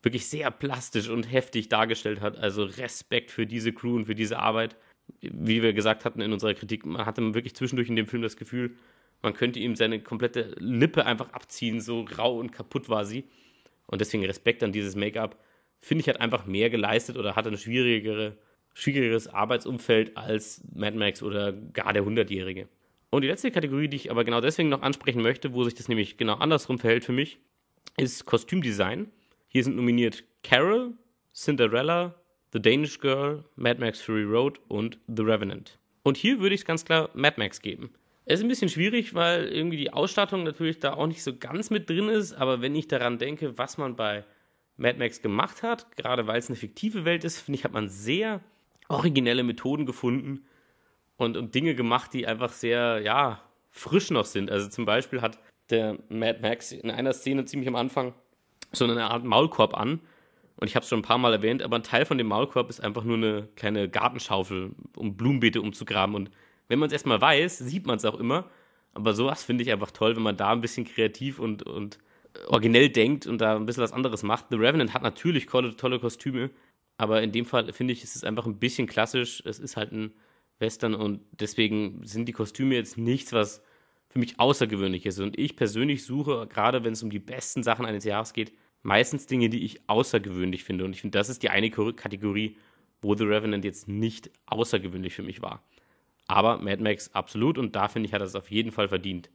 wirklich 0.02 0.26
sehr 0.26 0.50
plastisch 0.50 1.08
und 1.08 1.30
heftig 1.30 1.68
dargestellt 1.68 2.20
hat. 2.20 2.36
Also 2.36 2.64
Respekt 2.64 3.30
für 3.30 3.46
diese 3.46 3.72
Crew 3.72 3.96
und 3.96 4.04
für 4.06 4.14
diese 4.14 4.38
Arbeit. 4.38 4.76
Wie 5.20 5.62
wir 5.62 5.72
gesagt 5.72 6.04
hatten 6.04 6.20
in 6.20 6.32
unserer 6.32 6.54
Kritik, 6.54 6.86
man 6.86 7.04
hatte 7.04 7.34
wirklich 7.34 7.54
zwischendurch 7.54 7.88
in 7.88 7.96
dem 7.96 8.06
Film 8.06 8.22
das 8.22 8.36
Gefühl, 8.36 8.76
man 9.22 9.34
könnte 9.34 9.58
ihm 9.58 9.74
seine 9.76 10.00
komplette 10.00 10.54
Lippe 10.58 11.06
einfach 11.06 11.32
abziehen, 11.32 11.80
so 11.80 12.02
rau 12.18 12.38
und 12.38 12.52
kaputt 12.52 12.88
war 12.88 13.04
sie. 13.04 13.24
Und 13.86 14.00
deswegen 14.00 14.24
Respekt 14.24 14.62
an 14.62 14.72
dieses 14.72 14.96
Make-up. 14.96 15.42
Finde 15.80 16.02
ich, 16.02 16.08
hat 16.08 16.20
einfach 16.20 16.46
mehr 16.46 16.70
geleistet 16.70 17.16
oder 17.16 17.36
hat 17.36 17.46
ein 17.46 17.58
schwierigere, 17.58 18.36
schwierigeres 18.74 19.28
Arbeitsumfeld 19.28 20.16
als 20.16 20.62
Mad 20.74 20.96
Max 20.98 21.22
oder 21.22 21.52
gar 21.52 21.92
der 21.92 22.04
Hundertjährige. 22.04 22.68
Und 23.10 23.22
die 23.22 23.28
letzte 23.28 23.52
Kategorie, 23.52 23.88
die 23.88 23.96
ich 23.96 24.10
aber 24.10 24.24
genau 24.24 24.40
deswegen 24.40 24.68
noch 24.68 24.82
ansprechen 24.82 25.22
möchte, 25.22 25.52
wo 25.54 25.62
sich 25.62 25.74
das 25.74 25.88
nämlich 25.88 26.16
genau 26.16 26.34
andersrum 26.34 26.78
verhält 26.78 27.04
für 27.04 27.12
mich, 27.12 27.38
ist 27.96 28.26
Kostümdesign. 28.26 29.08
Hier 29.46 29.62
sind 29.62 29.76
nominiert 29.76 30.24
Carol, 30.42 30.94
Cinderella, 31.32 32.16
The 32.52 32.60
Danish 32.60 32.98
Girl, 32.98 33.44
Mad 33.54 33.80
Max 33.80 34.00
Fury 34.00 34.24
Road 34.24 34.58
und 34.66 34.98
The 35.06 35.22
Revenant. 35.22 35.78
Und 36.02 36.16
hier 36.16 36.40
würde 36.40 36.56
ich 36.56 36.62
es 36.62 36.66
ganz 36.66 36.84
klar 36.84 37.10
Mad 37.14 37.36
Max 37.38 37.62
geben. 37.62 37.90
Es 38.24 38.40
ist 38.40 38.44
ein 38.44 38.48
bisschen 38.48 38.68
schwierig, 38.68 39.14
weil 39.14 39.46
irgendwie 39.46 39.76
die 39.76 39.92
Ausstattung 39.92 40.42
natürlich 40.42 40.80
da 40.80 40.94
auch 40.94 41.06
nicht 41.06 41.22
so 41.22 41.36
ganz 41.36 41.70
mit 41.70 41.88
drin 41.88 42.08
ist, 42.08 42.32
aber 42.32 42.62
wenn 42.62 42.74
ich 42.74 42.88
daran 42.88 43.18
denke, 43.18 43.58
was 43.58 43.78
man 43.78 43.96
bei 43.96 44.24
Mad 44.76 44.98
Max 44.98 45.22
gemacht 45.22 45.62
hat, 45.62 45.96
gerade 45.96 46.26
weil 46.26 46.38
es 46.38 46.48
eine 46.48 46.56
fiktive 46.56 47.04
Welt 47.04 47.22
ist, 47.22 47.38
finde 47.38 47.58
ich, 47.58 47.64
hat 47.64 47.72
man 47.72 47.88
sehr 47.88 48.40
originelle 48.88 49.42
Methoden 49.42 49.86
gefunden 49.86 50.44
und, 51.16 51.36
und 51.36 51.54
Dinge 51.54 51.74
gemacht, 51.74 52.12
die 52.12 52.26
einfach 52.26 52.52
sehr, 52.52 53.00
ja, 53.00 53.40
frisch 53.70 54.10
noch 54.10 54.24
sind. 54.24 54.50
Also 54.50 54.68
zum 54.68 54.84
Beispiel 54.84 55.20
hat 55.20 55.38
der 55.70 55.98
Mad 56.08 56.40
Max 56.42 56.72
in 56.72 56.90
einer 56.90 57.12
Szene 57.12 57.44
ziemlich 57.44 57.68
am 57.68 57.76
Anfang 57.76 58.14
so 58.72 58.84
eine 58.84 59.10
Art 59.10 59.24
Maulkorb 59.24 59.74
an. 59.74 60.00
Und 60.56 60.68
ich 60.68 60.76
habe 60.76 60.84
es 60.84 60.88
schon 60.88 61.00
ein 61.00 61.02
paar 61.02 61.18
Mal 61.18 61.32
erwähnt, 61.32 61.62
aber 61.62 61.76
ein 61.76 61.82
Teil 61.82 62.04
von 62.04 62.18
dem 62.18 62.28
Maulkorb 62.28 62.70
ist 62.70 62.80
einfach 62.80 63.02
nur 63.02 63.16
eine 63.16 63.48
kleine 63.56 63.88
Gartenschaufel, 63.88 64.70
um 64.96 65.16
Blumenbeete 65.16 65.60
umzugraben. 65.60 66.14
Und 66.14 66.30
wenn 66.68 66.78
man 66.78 66.86
es 66.86 66.92
erstmal 66.92 67.20
weiß, 67.20 67.58
sieht 67.58 67.86
man 67.86 67.96
es 67.96 68.04
auch 68.04 68.18
immer. 68.18 68.48
Aber 68.92 69.12
sowas 69.14 69.42
finde 69.42 69.64
ich 69.64 69.72
einfach 69.72 69.90
toll, 69.90 70.14
wenn 70.14 70.22
man 70.22 70.36
da 70.36 70.52
ein 70.52 70.60
bisschen 70.60 70.84
kreativ 70.84 71.40
und, 71.40 71.64
und 71.64 71.98
originell 72.46 72.88
denkt 72.88 73.26
und 73.26 73.40
da 73.40 73.56
ein 73.56 73.66
bisschen 73.66 73.82
was 73.82 73.92
anderes 73.92 74.22
macht. 74.22 74.46
The 74.50 74.56
Revenant 74.56 74.94
hat 74.94 75.02
natürlich 75.02 75.46
tolle, 75.46 75.74
tolle 75.76 75.98
Kostüme, 75.98 76.50
aber 76.96 77.22
in 77.22 77.32
dem 77.32 77.44
Fall 77.44 77.72
finde 77.72 77.92
ich, 77.92 78.02
ist 78.04 78.16
es 78.16 78.24
einfach 78.24 78.46
ein 78.46 78.58
bisschen 78.58 78.86
klassisch. 78.86 79.42
Es 79.44 79.58
ist 79.58 79.76
halt 79.76 79.92
ein 79.92 80.12
Western 80.58 80.94
und 80.94 81.20
deswegen 81.32 82.04
sind 82.04 82.26
die 82.26 82.32
Kostüme 82.32 82.74
jetzt 82.74 82.96
nichts, 82.96 83.32
was 83.32 83.62
für 84.08 84.18
mich 84.20 84.38
außergewöhnlich 84.38 85.06
ist. 85.06 85.18
Und 85.18 85.38
ich 85.38 85.56
persönlich 85.56 86.04
suche, 86.04 86.46
gerade 86.46 86.84
wenn 86.84 86.92
es 86.92 87.02
um 87.02 87.10
die 87.10 87.18
besten 87.18 87.62
Sachen 87.64 87.84
eines 87.84 88.04
Jahres 88.04 88.32
geht, 88.32 88.52
meistens 88.82 89.26
Dinge, 89.26 89.48
die 89.48 89.64
ich 89.64 89.88
außergewöhnlich 89.88 90.62
finde. 90.62 90.84
Und 90.84 90.92
ich 90.92 91.00
finde, 91.00 91.18
das 91.18 91.28
ist 91.28 91.42
die 91.42 91.50
eine 91.50 91.70
Kategorie, 91.70 92.56
wo 93.02 93.14
The 93.16 93.24
Revenant 93.24 93.64
jetzt 93.64 93.88
nicht 93.88 94.30
außergewöhnlich 94.46 95.14
für 95.14 95.24
mich 95.24 95.42
war. 95.42 95.64
Aber 96.26 96.58
Mad 96.58 96.82
Max 96.82 97.12
absolut 97.12 97.58
und 97.58 97.74
da 97.74 97.88
finde 97.88 98.06
ich, 98.06 98.14
hat 98.14 98.22
er 98.22 98.26
es 98.26 98.36
auf 98.36 98.50
jeden 98.50 98.70
Fall 98.70 98.88
verdient. 98.88 99.30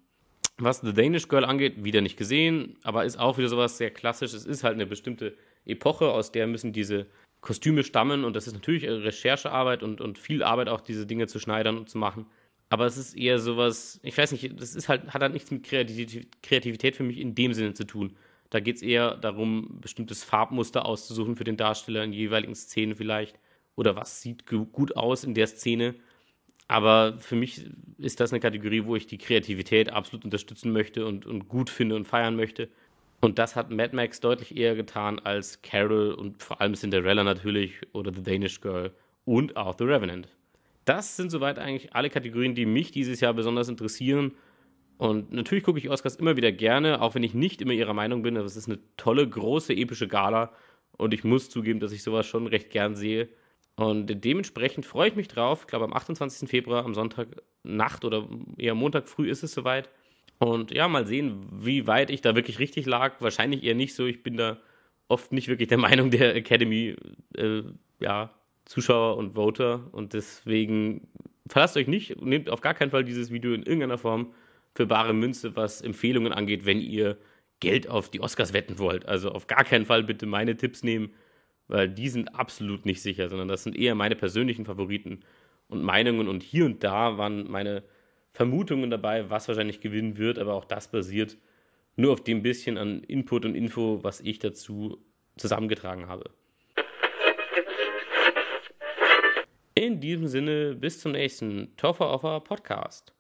Was 0.57 0.81
The 0.81 0.93
Danish 0.93 1.27
Girl 1.27 1.45
angeht, 1.45 1.83
wieder 1.83 2.01
nicht 2.01 2.17
gesehen, 2.17 2.77
aber 2.83 3.05
ist 3.05 3.19
auch 3.19 3.37
wieder 3.37 3.47
sowas 3.47 3.77
sehr 3.77 3.91
klassisch. 3.91 4.33
Es 4.33 4.45
ist 4.45 4.63
halt 4.63 4.75
eine 4.75 4.85
bestimmte 4.85 5.37
Epoche, 5.65 6.09
aus 6.09 6.31
der 6.31 6.47
müssen 6.47 6.73
diese 6.73 7.07
Kostüme 7.41 7.83
stammen 7.83 8.25
und 8.25 8.35
das 8.35 8.47
ist 8.47 8.53
natürlich 8.53 8.87
Recherchearbeit 8.87 9.83
und, 9.83 10.01
und 10.01 10.17
viel 10.17 10.43
Arbeit 10.43 10.67
auch 10.69 10.81
diese 10.81 11.05
Dinge 11.05 11.27
zu 11.27 11.39
schneidern 11.39 11.77
und 11.77 11.89
zu 11.89 11.97
machen. 11.97 12.25
Aber 12.69 12.85
es 12.85 12.97
ist 12.97 13.17
eher 13.17 13.39
sowas, 13.39 13.99
ich 14.03 14.17
weiß 14.17 14.31
nicht, 14.31 14.59
das 14.61 14.75
ist 14.75 14.89
halt, 14.89 15.13
hat 15.13 15.21
halt 15.21 15.33
nichts 15.33 15.49
mit 15.49 15.63
Kreativität 15.63 16.95
für 16.95 17.03
mich 17.03 17.17
in 17.17 17.33
dem 17.33 17.53
Sinne 17.53 17.73
zu 17.73 17.85
tun. 17.85 18.15
Da 18.49 18.59
geht 18.59 18.77
es 18.77 18.81
eher 18.81 19.15
darum, 19.15 19.79
bestimmtes 19.81 20.23
Farbmuster 20.23 20.85
auszusuchen 20.85 21.35
für 21.35 21.43
den 21.43 21.57
Darsteller 21.57 22.03
in 22.03 22.13
jeweiligen 22.13 22.55
Szenen 22.55 22.95
vielleicht. 22.95 23.39
Oder 23.75 23.95
was 23.95 24.21
sieht 24.21 24.45
gut 24.45 24.97
aus 24.97 25.23
in 25.23 25.33
der 25.33 25.47
Szene. 25.47 25.95
Aber 26.67 27.17
für 27.17 27.35
mich 27.35 27.65
ist 27.97 28.19
das 28.19 28.31
eine 28.31 28.39
Kategorie, 28.39 28.85
wo 28.85 28.95
ich 28.95 29.07
die 29.07 29.17
Kreativität 29.17 29.91
absolut 29.91 30.23
unterstützen 30.25 30.71
möchte 30.71 31.05
und, 31.05 31.25
und 31.25 31.47
gut 31.47 31.69
finde 31.69 31.95
und 31.95 32.05
feiern 32.05 32.35
möchte. 32.35 32.69
Und 33.21 33.37
das 33.37 33.55
hat 33.55 33.69
Mad 33.69 33.95
Max 33.95 34.21
deutlich 34.21 34.55
eher 34.55 34.75
getan 34.75 35.19
als 35.19 35.61
Carol 35.61 36.13
und 36.13 36.41
vor 36.41 36.61
allem 36.61 36.73
Cinderella 36.73 37.23
natürlich 37.23 37.81
oder 37.93 38.13
The 38.13 38.23
Danish 38.23 38.61
Girl 38.61 38.91
und 39.25 39.57
auch 39.57 39.75
The 39.77 39.83
Revenant. 39.83 40.29
Das 40.85 41.17
sind 41.17 41.29
soweit 41.29 41.59
eigentlich 41.59 41.93
alle 41.93 42.09
Kategorien, 42.09 42.55
die 42.55 42.65
mich 42.65 42.91
dieses 42.91 43.19
Jahr 43.19 43.33
besonders 43.33 43.69
interessieren. 43.69 44.33
Und 44.97 45.31
natürlich 45.31 45.63
gucke 45.63 45.79
ich 45.79 45.89
Oscars 45.89 46.15
immer 46.15 46.35
wieder 46.35 46.51
gerne, 46.51 47.01
auch 47.01 47.15
wenn 47.15 47.23
ich 47.23 47.33
nicht 47.33 47.61
immer 47.61 47.73
ihrer 47.73 47.93
Meinung 47.93 48.21
bin. 48.21 48.37
Aber 48.37 48.45
es 48.45 48.55
ist 48.55 48.67
eine 48.67 48.79
tolle, 48.97 49.27
große, 49.27 49.73
epische 49.73 50.07
Gala. 50.07 50.51
Und 50.97 51.13
ich 51.13 51.23
muss 51.23 51.49
zugeben, 51.49 51.79
dass 51.79 51.91
ich 51.91 52.03
sowas 52.03 52.25
schon 52.25 52.47
recht 52.47 52.69
gern 52.71 52.95
sehe. 52.95 53.29
Und 53.75 54.07
dementsprechend 54.25 54.85
freue 54.85 55.09
ich 55.09 55.15
mich 55.15 55.27
drauf. 55.27 55.61
Ich 55.61 55.67
glaube, 55.67 55.85
am 55.85 55.93
28. 55.93 56.49
Februar, 56.49 56.83
am 56.83 56.93
Sonntag 56.93 57.27
Nacht 57.63 58.03
oder 58.03 58.27
eher 58.57 58.75
Montag 58.75 59.07
früh 59.07 59.29
ist 59.29 59.43
es 59.43 59.53
soweit. 59.53 59.89
Und 60.39 60.71
ja, 60.71 60.87
mal 60.87 61.05
sehen, 61.05 61.47
wie 61.51 61.85
weit 61.85 62.09
ich 62.09 62.21
da 62.21 62.35
wirklich 62.35 62.59
richtig 62.59 62.85
lag. 62.85 63.19
Wahrscheinlich 63.19 63.63
eher 63.63 63.75
nicht 63.75 63.93
so. 63.93 64.05
Ich 64.05 64.23
bin 64.23 64.37
da 64.37 64.57
oft 65.09 65.31
nicht 65.31 65.47
wirklich 65.49 65.67
der 65.67 65.77
Meinung 65.89 66.11
der 66.11 66.35
Academy, 66.35 66.95
äh, 67.35 67.63
ja, 67.99 68.33
Zuschauer 68.65 69.17
und 69.17 69.35
Voter. 69.35 69.89
Und 69.91 70.13
deswegen 70.13 71.07
verlasst 71.47 71.77
euch 71.77 71.87
nicht 71.87 72.21
nehmt 72.21 72.49
auf 72.49 72.61
gar 72.61 72.73
keinen 72.73 72.91
Fall 72.91 73.03
dieses 73.03 73.31
Video 73.31 73.53
in 73.53 73.63
irgendeiner 73.63 73.97
Form 73.97 74.33
für 74.75 74.85
bare 74.85 75.13
Münze, 75.13 75.55
was 75.55 75.81
Empfehlungen 75.81 76.31
angeht, 76.31 76.65
wenn 76.65 76.79
ihr 76.79 77.17
Geld 77.59 77.89
auf 77.89 78.09
die 78.09 78.21
Oscars 78.21 78.53
wetten 78.53 78.77
wollt. 78.79 79.05
Also 79.07 79.31
auf 79.31 79.47
gar 79.47 79.63
keinen 79.63 79.85
Fall 79.85 80.03
bitte 80.03 80.25
meine 80.25 80.55
Tipps 80.55 80.83
nehmen, 80.83 81.11
weil 81.67 81.89
die 81.89 82.09
sind 82.09 82.35
absolut 82.35 82.85
nicht 82.85 83.01
sicher, 83.01 83.29
sondern 83.29 83.47
das 83.47 83.63
sind 83.63 83.75
eher 83.75 83.95
meine 83.95 84.15
persönlichen 84.15 84.65
Favoriten 84.65 85.21
und 85.67 85.83
Meinungen. 85.83 86.27
Und 86.27 86.43
hier 86.43 86.65
und 86.65 86.83
da 86.83 87.17
waren 87.17 87.49
meine 87.49 87.83
Vermutungen 88.33 88.89
dabei, 88.89 89.29
was 89.29 89.47
wahrscheinlich 89.47 89.81
gewinnen 89.81 90.17
wird, 90.17 90.39
aber 90.39 90.53
auch 90.53 90.65
das 90.65 90.89
basiert 90.89 91.37
nur 91.95 92.13
auf 92.13 92.23
dem 92.23 92.41
bisschen 92.41 92.77
an 92.77 93.03
Input 93.03 93.45
und 93.45 93.55
Info, 93.55 94.03
was 94.03 94.21
ich 94.21 94.39
dazu 94.39 95.03
zusammengetragen 95.37 96.07
habe. 96.07 96.29
In 99.75 99.99
diesem 99.99 100.27
Sinne, 100.27 100.75
bis 100.75 100.99
zum 100.99 101.13
nächsten 101.13 101.75
Toffer 101.77 102.09
Offer 102.09 102.39
Podcast. 102.41 103.13